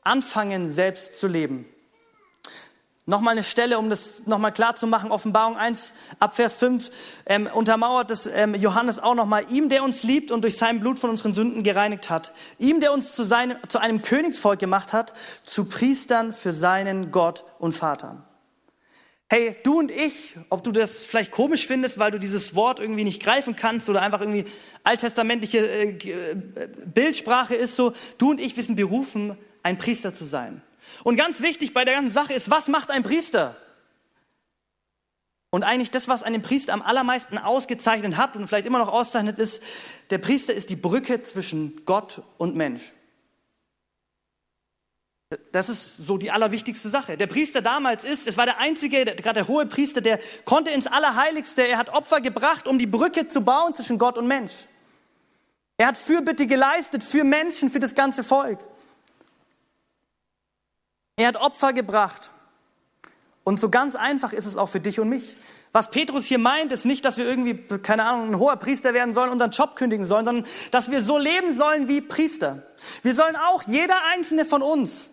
[0.00, 1.66] anfangen selbst zu leben.
[3.08, 5.10] Nochmal eine Stelle, um das nochmal klar zu machen.
[5.10, 6.90] Offenbarung 1 ab Vers 5
[7.24, 9.46] ähm, untermauert das ähm, Johannes auch nochmal.
[9.48, 12.34] Ihm, der uns liebt und durch sein Blut von unseren Sünden gereinigt hat.
[12.58, 17.44] Ihm, der uns zu, seinem, zu einem Königsvolk gemacht hat, zu Priestern für seinen Gott
[17.58, 18.26] und Vater.
[19.30, 23.04] Hey, du und ich, ob du das vielleicht komisch findest, weil du dieses Wort irgendwie
[23.04, 24.44] nicht greifen kannst oder einfach irgendwie
[24.84, 26.36] alttestamentliche äh, äh,
[26.92, 30.60] Bildsprache ist so, du und ich, wir sind berufen, ein Priester zu sein.
[31.04, 33.56] Und ganz wichtig bei der ganzen Sache ist, was macht ein Priester?
[35.50, 39.38] Und eigentlich das, was einen Priester am allermeisten ausgezeichnet hat und vielleicht immer noch auszeichnet,
[39.38, 39.62] ist,
[40.10, 42.92] der Priester ist die Brücke zwischen Gott und Mensch.
[45.52, 47.18] Das ist so die allerwichtigste Sache.
[47.18, 50.86] Der Priester damals ist, es war der einzige, gerade der hohe Priester, der konnte ins
[50.86, 54.54] Allerheiligste, er hat Opfer gebracht, um die Brücke zu bauen zwischen Gott und Mensch.
[55.76, 58.58] Er hat Fürbitte geleistet für Menschen, für das ganze Volk.
[61.18, 62.30] Er hat Opfer gebracht.
[63.42, 65.36] Und so ganz einfach ist es auch für dich und mich.
[65.72, 69.12] Was Petrus hier meint, ist nicht, dass wir irgendwie, keine Ahnung, ein hoher Priester werden
[69.12, 72.62] sollen, unseren Job kündigen sollen, sondern dass wir so leben sollen wie Priester.
[73.02, 75.10] Wir sollen auch, jeder einzelne von uns,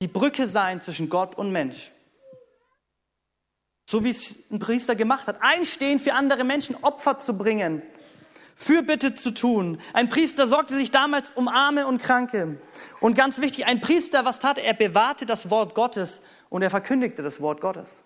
[0.00, 1.90] die Brücke sein zwischen Gott und Mensch.
[3.90, 5.42] So wie es ein Priester gemacht hat.
[5.42, 7.82] Einstehen für andere Menschen, Opfer zu bringen,
[8.56, 9.78] Fürbitte zu tun.
[9.92, 12.58] Ein Priester sorgte sich damals um Arme und Kranke.
[13.00, 14.64] Und ganz wichtig, ein Priester, was tat er?
[14.64, 18.04] Er bewahrte das Wort Gottes und er verkündigte das Wort Gottes.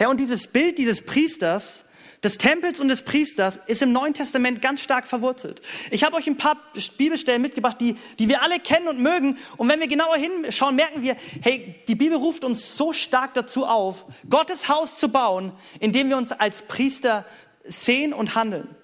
[0.00, 1.84] Ja, und dieses Bild dieses Priesters
[2.24, 5.60] des Tempels und des Priesters ist im Neuen Testament ganz stark verwurzelt.
[5.90, 6.56] Ich habe euch ein paar
[6.96, 9.36] Bibelstellen mitgebracht, die, die wir alle kennen und mögen.
[9.58, 13.66] Und wenn wir genauer hinschauen, merken wir, hey, die Bibel ruft uns so stark dazu
[13.66, 17.26] auf, Gottes Haus zu bauen, indem wir uns als Priester
[17.64, 18.74] sehen und handeln.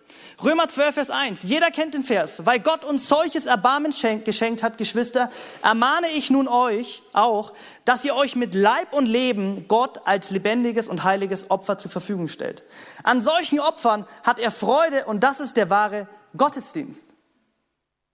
[0.42, 1.42] Römer 12, Vers 1.
[1.42, 2.46] Jeder kennt den Vers.
[2.46, 3.92] Weil Gott uns solches Erbarmen
[4.24, 5.30] geschenkt hat, Geschwister,
[5.62, 7.52] ermahne ich nun euch auch,
[7.84, 12.28] dass ihr euch mit Leib und Leben Gott als lebendiges und heiliges Opfer zur Verfügung
[12.28, 12.62] stellt.
[13.02, 17.04] An solchen Opfern hat er Freude und das ist der wahre Gottesdienst.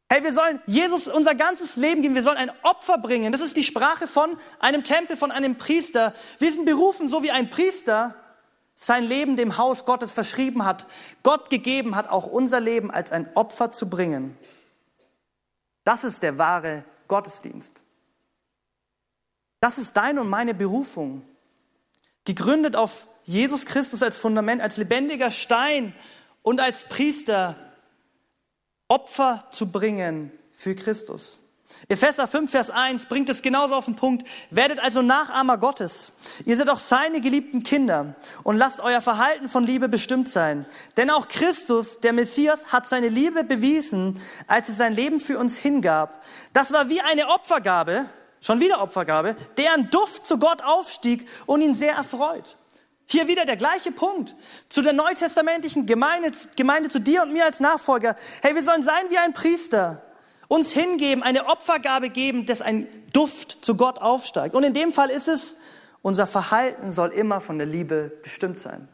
[0.09, 2.15] Hey, wir sollen Jesus unser ganzes Leben geben.
[2.15, 3.33] Wir sollen ein Opfer bringen.
[3.33, 6.15] Das ist die Sprache von einem Tempel, von einem Priester.
[6.39, 8.15] Wir sind berufen, so wie ein Priester
[8.77, 10.87] sein Leben dem Haus Gottes verschrieben hat,
[11.23, 14.37] Gott gegeben hat, auch unser Leben als ein Opfer zu bringen.
[15.83, 17.83] Das ist der wahre Gottesdienst.
[19.61, 21.23] Das ist deine und meine Berufung.
[22.25, 25.95] Gegründet auf Jesus Christus als Fundament, als lebendiger Stein
[26.43, 27.57] und als Priester
[28.89, 31.39] Opfer zu bringen für Christus.
[31.89, 34.27] Epheser 5, Vers 1 bringt es genauso auf den Punkt.
[34.51, 36.13] Werdet also Nachahmer Gottes.
[36.45, 40.67] Ihr seid auch seine geliebten Kinder und lasst euer Verhalten von Liebe bestimmt sein.
[40.97, 45.59] Denn auch Christus, der Messias, hat seine Liebe bewiesen, als er sein Leben für uns
[45.59, 46.25] hingab.
[46.53, 48.07] Das war wie eine Opfergabe,
[48.41, 52.57] schon wieder Opfergabe, deren Duft zu Gott aufstieg und ihn sehr erfreut.
[53.09, 54.35] Hier wieder der gleiche Punkt
[54.69, 58.17] zu der neutestamentlichen Gemeinde, Gemeinde, zu dir und mir als Nachfolger.
[58.43, 60.03] Hey, wir sollen sein wie ein Priester,
[60.49, 64.55] uns hingeben, eine Opfergabe geben, dass ein Duft zu Gott aufsteigt.
[64.55, 65.57] Und in dem Fall ist es,
[66.03, 68.89] unser Verhalten soll immer von der Liebe bestimmt sein.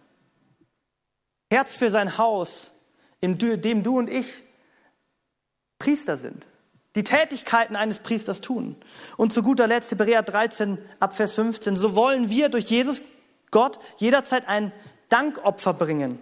[1.53, 2.73] Herz für sein Haus,
[3.21, 4.43] in dem du und ich
[5.79, 6.47] Priester sind,
[6.95, 8.77] die Tätigkeiten eines Priesters tun.
[9.17, 13.03] Und zu guter Letzt, Hebräer 13, Abvers 15, so wollen wir durch Jesus
[13.51, 14.73] Gott jederzeit ein
[15.09, 16.19] Dankopfer bringen.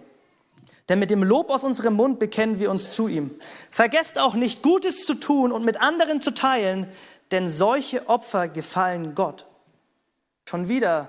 [0.91, 3.31] Denn mit dem Lob aus unserem Mund bekennen wir uns zu ihm.
[3.69, 6.85] Vergesst auch nicht, Gutes zu tun und mit anderen zu teilen,
[7.31, 9.47] denn solche Opfer gefallen Gott.
[10.45, 11.07] Schon wieder,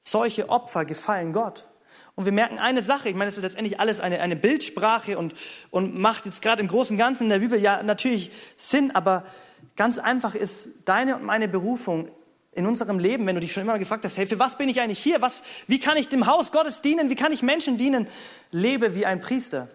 [0.00, 1.68] solche Opfer gefallen Gott.
[2.16, 5.32] Und wir merken eine Sache, ich meine, es ist letztendlich alles eine, eine Bildsprache und,
[5.70, 9.22] und macht jetzt gerade im Großen und Ganzen in der Bibel ja natürlich Sinn, aber
[9.76, 12.08] ganz einfach ist deine und meine Berufung
[12.52, 14.80] in unserem Leben, wenn du dich schon immer gefragt hast, hey, für was bin ich
[14.80, 15.20] eigentlich hier?
[15.20, 17.10] Was, wie kann ich dem Haus Gottes dienen?
[17.10, 18.08] Wie kann ich Menschen dienen?
[18.50, 19.68] Lebe wie ein Priester.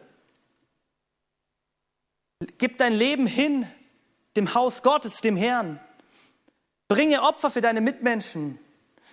[2.57, 3.67] Gib dein Leben hin
[4.35, 5.79] dem Haus Gottes, dem Herrn.
[6.87, 8.59] Bringe Opfer für deine Mitmenschen.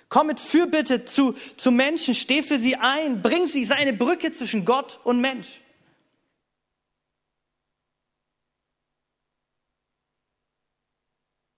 [0.09, 4.33] Komm mit Fürbitte zu, zu Menschen, steh für sie ein, bring sie, sei eine Brücke
[4.33, 5.61] zwischen Gott und Mensch.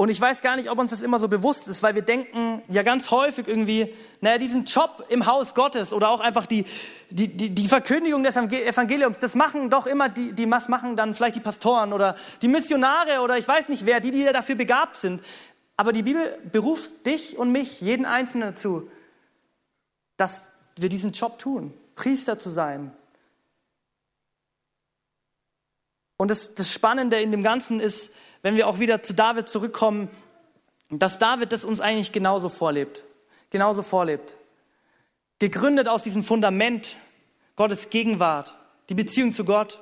[0.02, 2.60] Und ich weiß gar nicht, ob uns das immer so bewusst ist, weil wir denken
[2.66, 6.64] ja ganz häufig irgendwie, naja, diesen Job im Haus Gottes oder auch einfach die,
[7.10, 11.36] die, die, die Verkündigung des Evangeliums, das machen doch immer die, die machen dann vielleicht
[11.36, 15.22] die Pastoren oder die Missionare oder ich weiß nicht wer, die, die dafür begabt sind.
[15.76, 18.90] Aber die Bibel beruft dich und mich, jeden Einzelnen dazu,
[20.16, 22.90] dass wir diesen Job tun, Priester zu sein.
[26.16, 28.10] Und das, das Spannende in dem Ganzen ist,
[28.42, 30.10] wenn wir auch wieder zu David zurückkommen,
[30.90, 33.02] dass David das uns eigentlich genauso vorlebt.
[33.50, 34.36] Genauso vorlebt.
[35.38, 36.96] Gegründet aus diesem Fundament
[37.56, 38.54] Gottes Gegenwart,
[38.88, 39.80] die Beziehung zu Gott.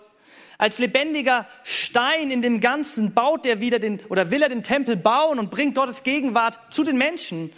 [0.59, 4.97] Als lebendiger Stein in dem Ganzen baut er wieder den, oder will er den Tempel
[4.97, 7.53] bauen und bringt Gottes Gegenwart zu den Menschen.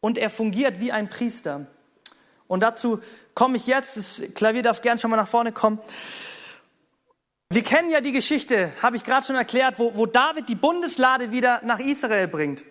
[0.00, 1.66] Und er fungiert wie ein Priester.
[2.46, 3.00] Und dazu
[3.34, 3.96] komme ich jetzt.
[3.96, 5.78] Das Klavier darf gern schon mal nach vorne kommen.
[7.50, 11.32] Wir kennen ja die Geschichte, habe ich gerade schon erklärt, wo, wo David die Bundeslade
[11.32, 12.62] wieder nach Israel bringt.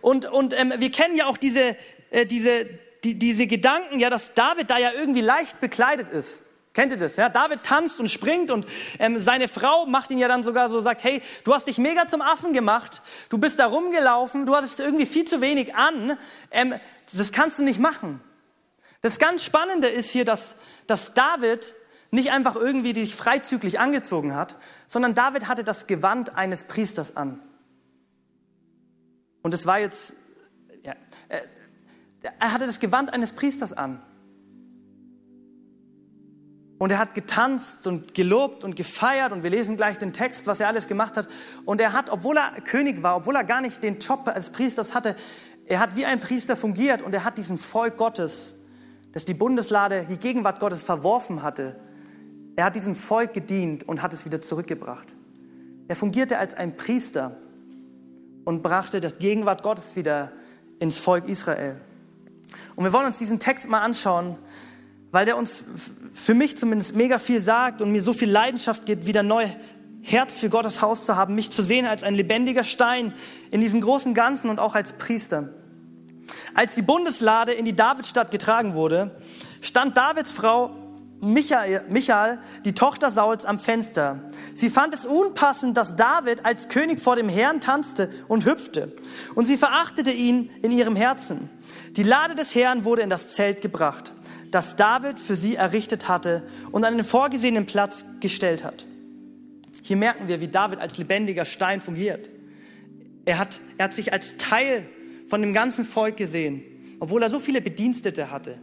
[0.00, 1.76] Und, und ähm, wir kennen ja auch diese,
[2.10, 2.64] äh, diese,
[3.04, 6.42] die, diese Gedanken, ja, dass David da ja irgendwie leicht bekleidet ist.
[6.74, 7.14] Kennt ihr das?
[7.14, 8.66] Ja, David tanzt und springt und
[8.98, 12.08] ähm, seine Frau macht ihn ja dann sogar so, sagt, hey, du hast dich mega
[12.08, 16.18] zum Affen gemacht, du bist da rumgelaufen, du hattest irgendwie viel zu wenig an,
[16.50, 16.74] ähm,
[17.16, 18.20] das kannst du nicht machen.
[19.00, 20.56] Das ganz Spannende ist hier, dass,
[20.88, 21.72] dass David
[22.10, 27.40] nicht einfach irgendwie dich freizügig angezogen hat, sondern David hatte das Gewand eines Priesters an.
[29.42, 30.14] Und es war jetzt,
[30.82, 30.94] ja,
[32.38, 34.02] er hatte das Gewand eines Priesters an.
[36.78, 40.60] Und er hat getanzt und gelobt und gefeiert und wir lesen gleich den Text, was
[40.60, 41.28] er alles gemacht hat.
[41.66, 44.94] Und er hat, obwohl er König war, obwohl er gar nicht den Job als Priesters
[44.94, 45.14] hatte,
[45.66, 48.56] er hat wie ein Priester fungiert und er hat diesem Volk Gottes,
[49.12, 51.76] das die Bundeslade, die Gegenwart Gottes verworfen hatte,
[52.56, 55.14] er hat diesem Volk gedient und hat es wieder zurückgebracht.
[55.88, 57.36] Er fungierte als ein Priester
[58.44, 60.32] und brachte das Gegenwart Gottes wieder
[60.78, 61.80] ins Volk Israel.
[62.76, 64.36] Und wir wollen uns diesen Text mal anschauen,
[65.10, 65.64] weil der uns
[66.12, 69.46] für mich zumindest mega viel sagt und mir so viel Leidenschaft gibt, wieder neu
[70.02, 73.12] Herz für Gottes Haus zu haben, mich zu sehen als ein lebendiger Stein
[73.50, 75.50] in diesem großen Ganzen und auch als Priester.
[76.54, 79.16] Als die Bundeslade in die Davidstadt getragen wurde,
[79.60, 80.70] stand Davids Frau
[81.20, 84.20] Michael, Michael, die Tochter Sauls, am Fenster.
[84.54, 88.96] Sie fand es unpassend, dass David als König vor dem Herrn tanzte und hüpfte.
[89.34, 91.50] Und sie verachtete ihn in ihrem Herzen.
[91.96, 94.14] Die Lade des Herrn wurde in das Zelt gebracht,
[94.50, 98.86] das David für sie errichtet hatte und an den vorgesehenen Platz gestellt hat.
[99.82, 102.30] Hier merken wir, wie David als lebendiger Stein fungiert.
[103.26, 104.86] Er hat, er hat sich als Teil
[105.28, 106.62] von dem ganzen Volk gesehen,
[106.98, 108.58] obwohl er so viele Bedienstete hatte.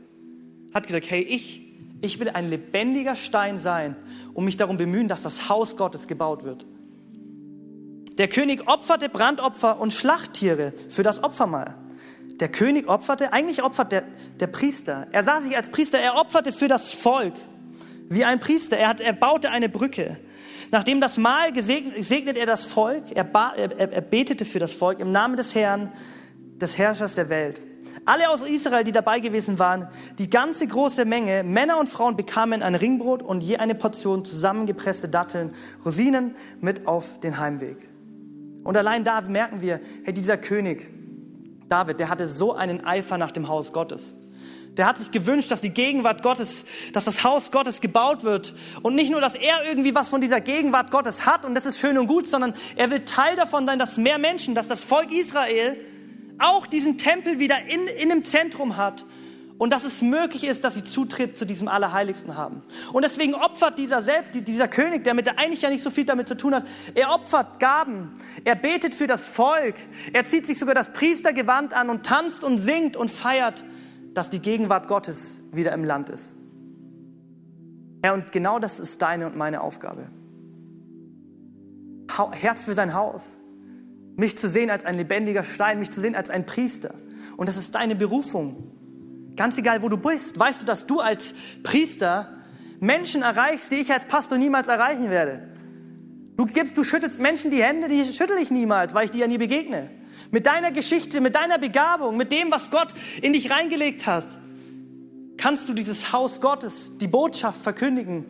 [0.74, 1.67] Hat gesagt, hey, ich
[2.02, 3.96] ich will ein lebendiger Stein sein
[4.34, 6.66] und mich darum bemühen, dass das Haus Gottes gebaut wird.
[8.18, 11.76] Der König opferte Brandopfer und Schlachttiere für das Opfermahl.
[12.40, 14.04] Der König opferte, eigentlich opfert der,
[14.40, 15.08] der Priester.
[15.12, 17.34] Er sah sich als Priester, er opferte für das Volk
[18.10, 18.78] wie ein Priester.
[18.78, 20.18] Er, hat, er baute eine Brücke.
[20.72, 24.74] Nachdem das Mahl gesegnet, segnet er das Volk, er, ba, er, er betete für das
[24.74, 25.92] Volk im Namen des Herrn,
[26.58, 27.62] des Herrschers der Welt.
[28.08, 32.64] Alle aus Israel, die dabei gewesen waren, die ganze große Menge, Männer und Frauen bekamen
[32.64, 35.54] ein Ringbrot und je eine Portion zusammengepresste Datteln,
[35.86, 37.90] Rosinen mit auf den Heimweg.
[38.64, 40.90] Und allein da merken wir, hey, dieser König,
[41.68, 44.14] David, der hatte so einen Eifer nach dem Haus Gottes.
[44.78, 48.54] Der hat sich gewünscht, dass die Gegenwart Gottes, dass das Haus Gottes gebaut wird.
[48.84, 51.78] Und nicht nur, dass er irgendwie was von dieser Gegenwart Gottes hat und das ist
[51.78, 55.12] schön und gut, sondern er will Teil davon sein, dass mehr Menschen, dass das Volk
[55.12, 55.76] Israel
[56.40, 59.06] auch diesen Tempel wieder in, in dem Zentrum hat
[59.58, 62.62] und dass es möglich ist, dass sie Zutritt zu diesem Allerheiligsten haben.
[62.94, 66.06] Und deswegen opfert dieser, selbst, dieser König, der mit der eigentlich ja nicht so viel
[66.06, 68.12] damit zu tun hat, er opfert Gaben,
[68.44, 69.76] er betet für das Volk,
[70.14, 73.64] er zieht sich sogar das Priestergewand an und tanzt und singt und feiert,
[74.14, 76.34] dass die Gegenwart Gottes wieder im Land ist.
[78.06, 80.08] Ja, und genau das ist deine und meine Aufgabe.
[82.32, 83.38] Herz für sein Haus
[84.18, 86.94] mich zu sehen als ein lebendiger Stein, mich zu sehen als ein Priester.
[87.38, 88.72] Und das ist deine Berufung.
[89.38, 92.34] Ganz egal, wo du bist, weißt du, dass du als Priester
[92.80, 95.48] Menschen erreichst, die ich als Pastor niemals erreichen werde.
[96.36, 99.28] Du gibst, du schüttelst Menschen die Hände, die schüttel ich niemals, weil ich dir ja
[99.28, 99.90] nie begegne.
[100.32, 104.28] Mit deiner Geschichte, mit deiner Begabung, mit dem, was Gott in dich reingelegt hat,
[105.38, 108.26] kannst du dieses Haus Gottes, die Botschaft verkündigen.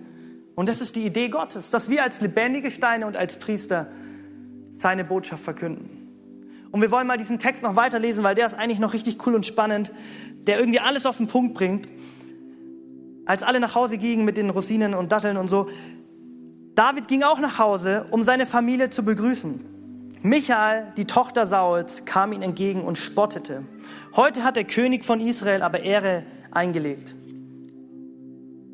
[0.56, 3.88] Und das ist die Idee Gottes, dass wir als lebendige Steine und als Priester
[4.78, 6.08] seine Botschaft verkünden.
[6.72, 9.36] Und wir wollen mal diesen Text noch weiterlesen, weil der ist eigentlich noch richtig cool
[9.36, 9.92] und spannend,
[10.46, 11.88] der irgendwie alles auf den Punkt bringt.
[13.26, 15.68] Als alle nach Hause gingen mit den Rosinen und Datteln und so,
[16.76, 19.60] David ging auch nach Hause, um seine Familie zu begrüßen.
[20.22, 23.64] Michael, die Tochter Sauls, kam ihm entgegen und spottete.
[24.16, 27.16] Heute hat der König von Israel aber Ehre eingelegt.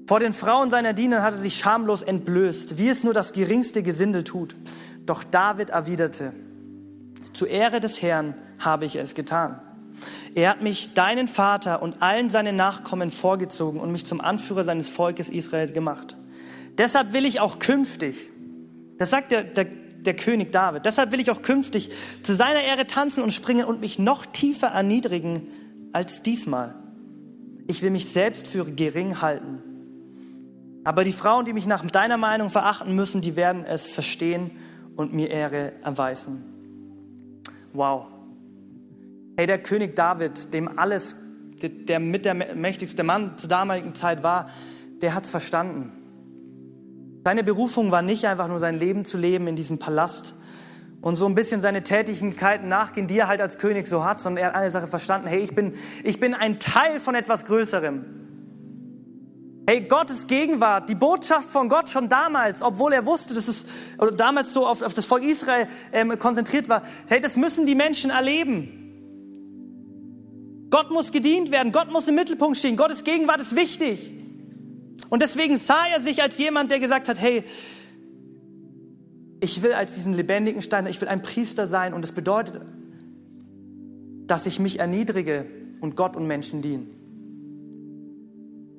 [0.07, 4.23] Vor den Frauen seiner Diener hatte sich schamlos entblößt, wie es nur das geringste Gesindel
[4.23, 4.55] tut.
[5.05, 6.33] Doch David erwiderte,
[7.33, 9.59] zu Ehre des Herrn habe ich es getan.
[10.35, 14.89] Er hat mich, deinen Vater und allen seinen Nachkommen vorgezogen und mich zum Anführer seines
[14.89, 16.15] Volkes Israel gemacht.
[16.77, 18.29] Deshalb will ich auch künftig,
[18.97, 21.91] das sagt der, der, der König David, deshalb will ich auch künftig
[22.23, 25.47] zu seiner Ehre tanzen und springen und mich noch tiefer erniedrigen
[25.91, 26.75] als diesmal.
[27.67, 29.61] Ich will mich selbst für gering halten.
[30.83, 34.51] Aber die Frauen, die mich nach deiner Meinung verachten müssen, die werden es verstehen
[34.95, 36.43] und mir Ehre erweisen.
[37.73, 38.07] Wow.
[39.37, 41.15] Hey, der König David, dem alles,
[41.61, 44.49] der mit der mächtigste Mann zur damaligen Zeit war,
[45.01, 45.91] der hat es verstanden.
[47.25, 50.35] Seine Berufung war nicht einfach nur sein Leben zu leben in diesem Palast
[51.01, 54.43] und so ein bisschen seine Tätigkeiten nachgehen, die er halt als König so hat, sondern
[54.43, 55.27] er hat eine Sache verstanden.
[55.27, 58.22] Hey, ich bin, ich bin ein Teil von etwas Größerem.
[59.65, 63.65] Hey, Gottes Gegenwart, die Botschaft von Gott schon damals, obwohl er wusste, dass es
[63.97, 67.75] oder damals so auf, auf das Volk Israel ähm, konzentriert war, hey, das müssen die
[67.75, 68.79] Menschen erleben.
[70.69, 74.11] Gott muss gedient werden, Gott muss im Mittelpunkt stehen, Gottes Gegenwart ist wichtig.
[75.09, 77.45] Und deswegen sah er sich als jemand, der gesagt hat, hey,
[79.39, 82.59] ich will als diesen lebendigen Stein, ich will ein Priester sein und das bedeutet,
[84.27, 85.45] dass ich mich erniedrige
[85.79, 86.85] und Gott und Menschen diene.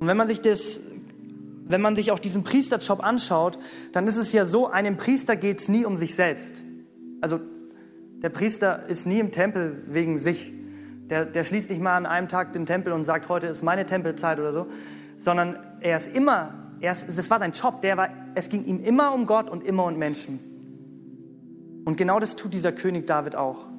[0.04, 0.82] Und wenn man sich das,
[1.66, 3.58] wenn man sich auch diesen Priesterjob anschaut,
[3.92, 6.62] dann ist es ja so, einem Priester geht es nie um sich selbst.
[7.22, 7.40] Also
[8.22, 10.52] der Priester ist nie im Tempel wegen sich.
[11.08, 13.86] Der, der schließt nicht mal an einem Tag den Tempel und sagt, heute ist meine
[13.86, 14.66] Tempelzeit oder so,
[15.16, 18.84] sondern er ist immer, er ist, das war sein Job, der war, es ging ihm
[18.84, 20.38] immer um Gott und immer um Menschen.
[21.86, 23.70] Und genau das tut dieser König David auch.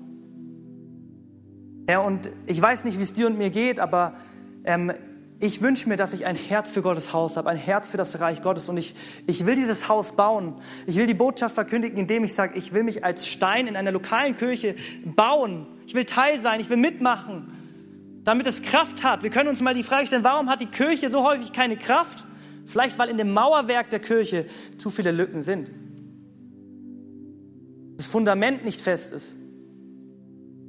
[1.87, 4.13] Ja, und ich weiß nicht, wie es dir und mir geht, aber
[4.63, 4.91] ähm,
[5.45, 8.19] ich wünsche mir, dass ich ein Herz für Gottes Haus habe, ein Herz für das
[8.19, 8.95] Reich Gottes und ich,
[9.27, 10.55] ich will dieses Haus bauen.
[10.87, 13.91] Ich will die Botschaft verkündigen, indem ich sage, ich will mich als Stein in einer
[13.91, 15.67] lokalen Kirche bauen.
[15.87, 17.51] Ich will Teil sein, ich will mitmachen,
[18.23, 19.23] damit es Kraft hat.
[19.23, 22.25] Wir können uns mal die Frage stellen, warum hat die Kirche so häufig keine Kraft?
[22.65, 25.69] Vielleicht weil in dem Mauerwerk der Kirche zu viele Lücken sind.
[27.97, 29.35] Das Fundament nicht fest ist.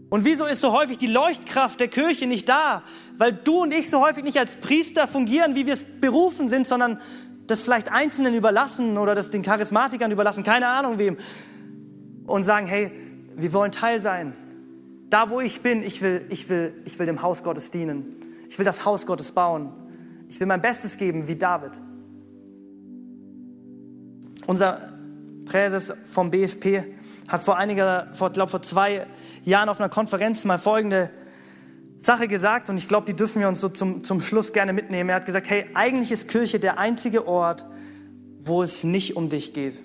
[0.09, 2.83] Und wieso ist so häufig die Leuchtkraft der Kirche nicht da?
[3.19, 6.67] Weil du und ich so häufig nicht als Priester fungieren, wie wir es berufen sind,
[6.67, 7.01] sondern
[7.47, 11.17] das vielleicht Einzelnen überlassen oder das den Charismatikern überlassen, keine Ahnung wem.
[12.27, 12.93] Und sagen, hey,
[13.37, 14.33] wir wollen Teil sein.
[15.11, 18.17] Da, wo ich bin, ich will, ich will, ich will dem Haus Gottes dienen.
[18.49, 19.73] Ich will das Haus Gottes bauen.
[20.29, 21.81] Ich will mein Bestes geben, wie David.
[24.47, 24.93] Unser
[25.45, 26.96] Präses vom BFP
[27.29, 29.07] hat vor einiger, vor, glaube vor zwei
[29.45, 31.11] Jahren auf einer Konferenz mal folgende
[31.99, 35.11] Sache gesagt und ich glaube, die dürfen wir uns so zum, zum Schluss gerne mitnehmen.
[35.11, 37.67] Er hat gesagt, hey, eigentlich ist Kirche der einzige Ort,
[38.41, 39.83] wo es nicht um dich geht.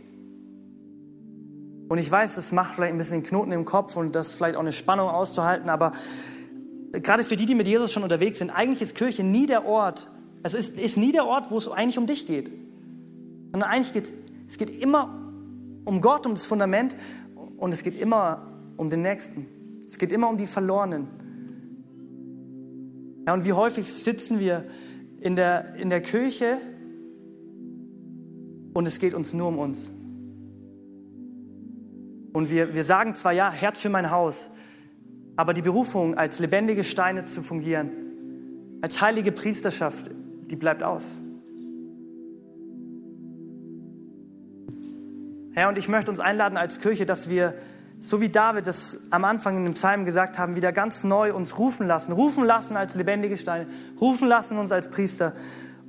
[1.89, 4.55] Und ich weiß, das macht vielleicht ein bisschen den Knoten im Kopf und das vielleicht
[4.55, 5.93] auch eine Spannung auszuhalten, aber
[6.93, 10.07] gerade für die, die mit Jesus schon unterwegs sind, eigentlich ist Kirche nie der Ort,
[10.43, 12.51] es ist, ist nie der Ort, wo es eigentlich um dich geht.
[13.51, 14.13] Sondern eigentlich geht
[14.47, 15.17] es geht immer
[15.85, 16.95] um Gott, um das Fundament
[17.61, 18.41] und es geht immer
[18.75, 19.45] um den Nächsten.
[19.85, 21.07] Es geht immer um die Verlorenen.
[23.27, 24.65] Ja, und wie häufig sitzen wir
[25.19, 26.57] in der, in der Kirche
[28.73, 29.91] und es geht uns nur um uns.
[32.33, 34.49] Und wir, wir sagen zwar, ja, Herz für mein Haus,
[35.35, 37.91] aber die Berufung, als lebendige Steine zu fungieren,
[38.81, 40.09] als heilige Priesterschaft,
[40.49, 41.05] die bleibt aus.
[45.53, 47.53] Herr, und ich möchte uns einladen als Kirche, dass wir
[47.99, 51.59] so wie David das am Anfang in dem Psalm gesagt haben, wieder ganz neu uns
[51.59, 53.67] rufen lassen, rufen lassen als lebendige Steine,
[53.99, 55.33] rufen lassen uns als Priester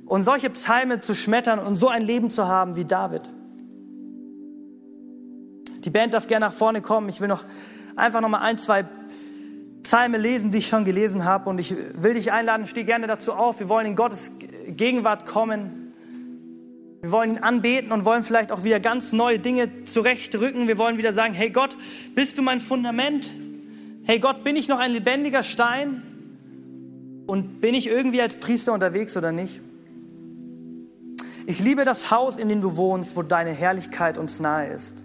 [0.05, 3.29] und solche Psalme zu schmettern und so ein Leben zu haben wie David.
[5.85, 7.09] Die Band darf gerne nach vorne kommen.
[7.09, 7.43] Ich will noch
[7.95, 8.85] einfach noch mal ein, zwei
[9.83, 13.33] Psalme lesen, die ich schon gelesen habe und ich will dich einladen, steh gerne dazu
[13.33, 13.59] auf.
[13.59, 14.33] Wir wollen in Gottes
[14.67, 15.82] Gegenwart kommen.
[17.03, 20.69] Wir wollen ihn anbeten und wollen vielleicht auch wieder ganz neue Dinge zurechtrücken.
[20.69, 21.75] Wir wollen wieder sagen, hey Gott,
[22.15, 23.29] bist du mein Fundament?
[24.05, 26.01] Hey Gott, bin ich noch ein lebendiger Stein?
[27.27, 29.59] Und bin ich irgendwie als Priester unterwegs oder nicht?
[31.45, 34.95] Ich liebe das Haus, in dem du wohnst, wo deine Herrlichkeit uns nahe ist.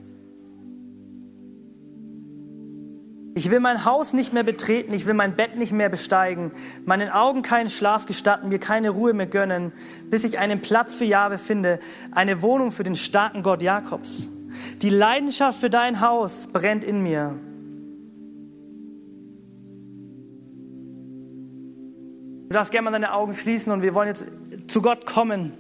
[3.39, 6.51] Ich will mein Haus nicht mehr betreten, ich will mein Bett nicht mehr besteigen,
[6.87, 9.71] meinen Augen keinen Schlaf gestatten, mir keine Ruhe mehr gönnen,
[10.11, 11.79] bis ich einen Platz für Jahwe finde,
[12.11, 14.27] eine Wohnung für den starken Gott Jakobs.
[14.83, 17.37] Die Leidenschaft für dein Haus brennt in mir.
[22.49, 24.27] Du darfst gerne mal deine Augen schließen und wir wollen jetzt
[24.67, 25.53] zu Gott kommen,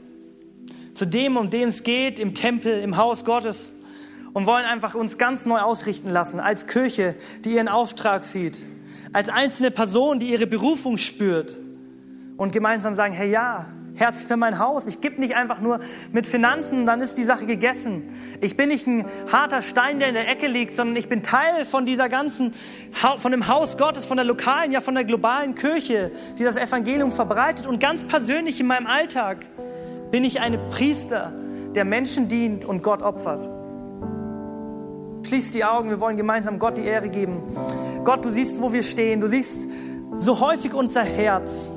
[0.94, 3.70] zu dem, um den es geht, im Tempel, im Haus Gottes
[4.32, 7.14] und wollen einfach uns ganz neu ausrichten lassen als Kirche,
[7.44, 8.64] die ihren Auftrag sieht,
[9.12, 11.52] als einzelne Person, die ihre Berufung spürt
[12.36, 13.66] und gemeinsam sagen, hey ja,
[13.98, 14.86] Herz für mein Haus.
[14.86, 15.80] Ich gebe nicht einfach nur
[16.12, 18.04] mit Finanzen, dann ist die Sache gegessen.
[18.40, 21.64] Ich bin nicht ein harter Stein, der in der Ecke liegt, sondern ich bin Teil
[21.64, 22.54] von dieser ganzen,
[22.92, 27.12] von dem Haus Gottes, von der lokalen, ja von der globalen Kirche, die das Evangelium
[27.12, 27.66] verbreitet.
[27.66, 29.46] Und ganz persönlich in meinem Alltag
[30.12, 31.32] bin ich ein Priester,
[31.74, 33.57] der Menschen dient und Gott opfert.
[35.26, 37.42] Schließ die Augen, wir wollen gemeinsam Gott die Ehre geben.
[38.04, 39.20] Gott, du siehst, wo wir stehen.
[39.20, 39.66] Du siehst
[40.14, 41.68] so häufig unser Herz.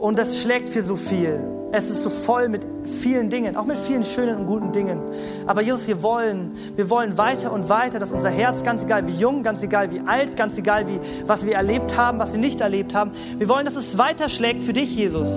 [0.00, 1.40] Und das schlägt für so viel.
[1.72, 5.00] Es ist so voll mit vielen Dingen, auch mit vielen schönen und guten Dingen.
[5.46, 9.12] Aber Jesus, wir wollen, wir wollen weiter und weiter, dass unser Herz, ganz egal wie
[9.12, 12.60] jung, ganz egal wie alt, ganz egal wie, was wir erlebt haben, was wir nicht
[12.60, 15.28] erlebt haben, wir wollen, dass es weiterschlägt für dich, Jesus.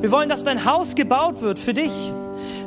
[0.00, 1.92] Wir wollen, dass dein Haus gebaut wird für dich.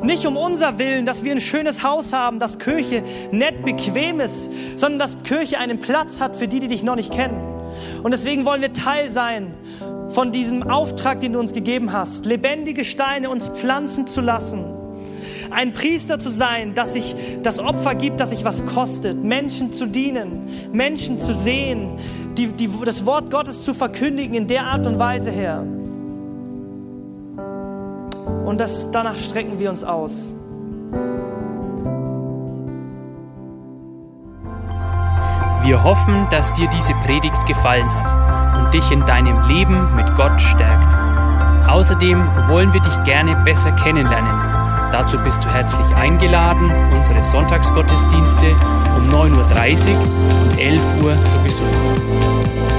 [0.04, 4.50] Nicht um unser Willen, dass wir ein schönes Haus haben, dass Kirche nett, bequem ist,
[4.78, 7.38] sondern dass Kirche einen Platz hat für die, die dich noch nicht kennen.
[8.04, 9.54] Und deswegen wollen wir Teil sein
[10.10, 14.66] von diesem Auftrag, den du uns gegeben hast, lebendige Steine uns pflanzen zu lassen.
[15.52, 19.88] Ein Priester zu sein, dass sich das Opfer gibt, dass sich was kostet, Menschen zu
[19.88, 21.98] dienen, Menschen zu sehen,
[22.38, 25.66] die, die, das Wort Gottes zu verkündigen in der Art und Weise, Herr.
[28.50, 30.28] Und das, danach strecken wir uns aus.
[35.62, 40.42] Wir hoffen, dass dir diese Predigt gefallen hat und dich in deinem Leben mit Gott
[40.42, 40.98] stärkt.
[41.70, 44.34] Außerdem wollen wir dich gerne besser kennenlernen.
[44.92, 48.56] Dazu bist du herzlich eingeladen, unsere Sonntagsgottesdienste
[48.98, 50.00] um 9.30 Uhr
[50.42, 52.79] und 11 Uhr zu besuchen.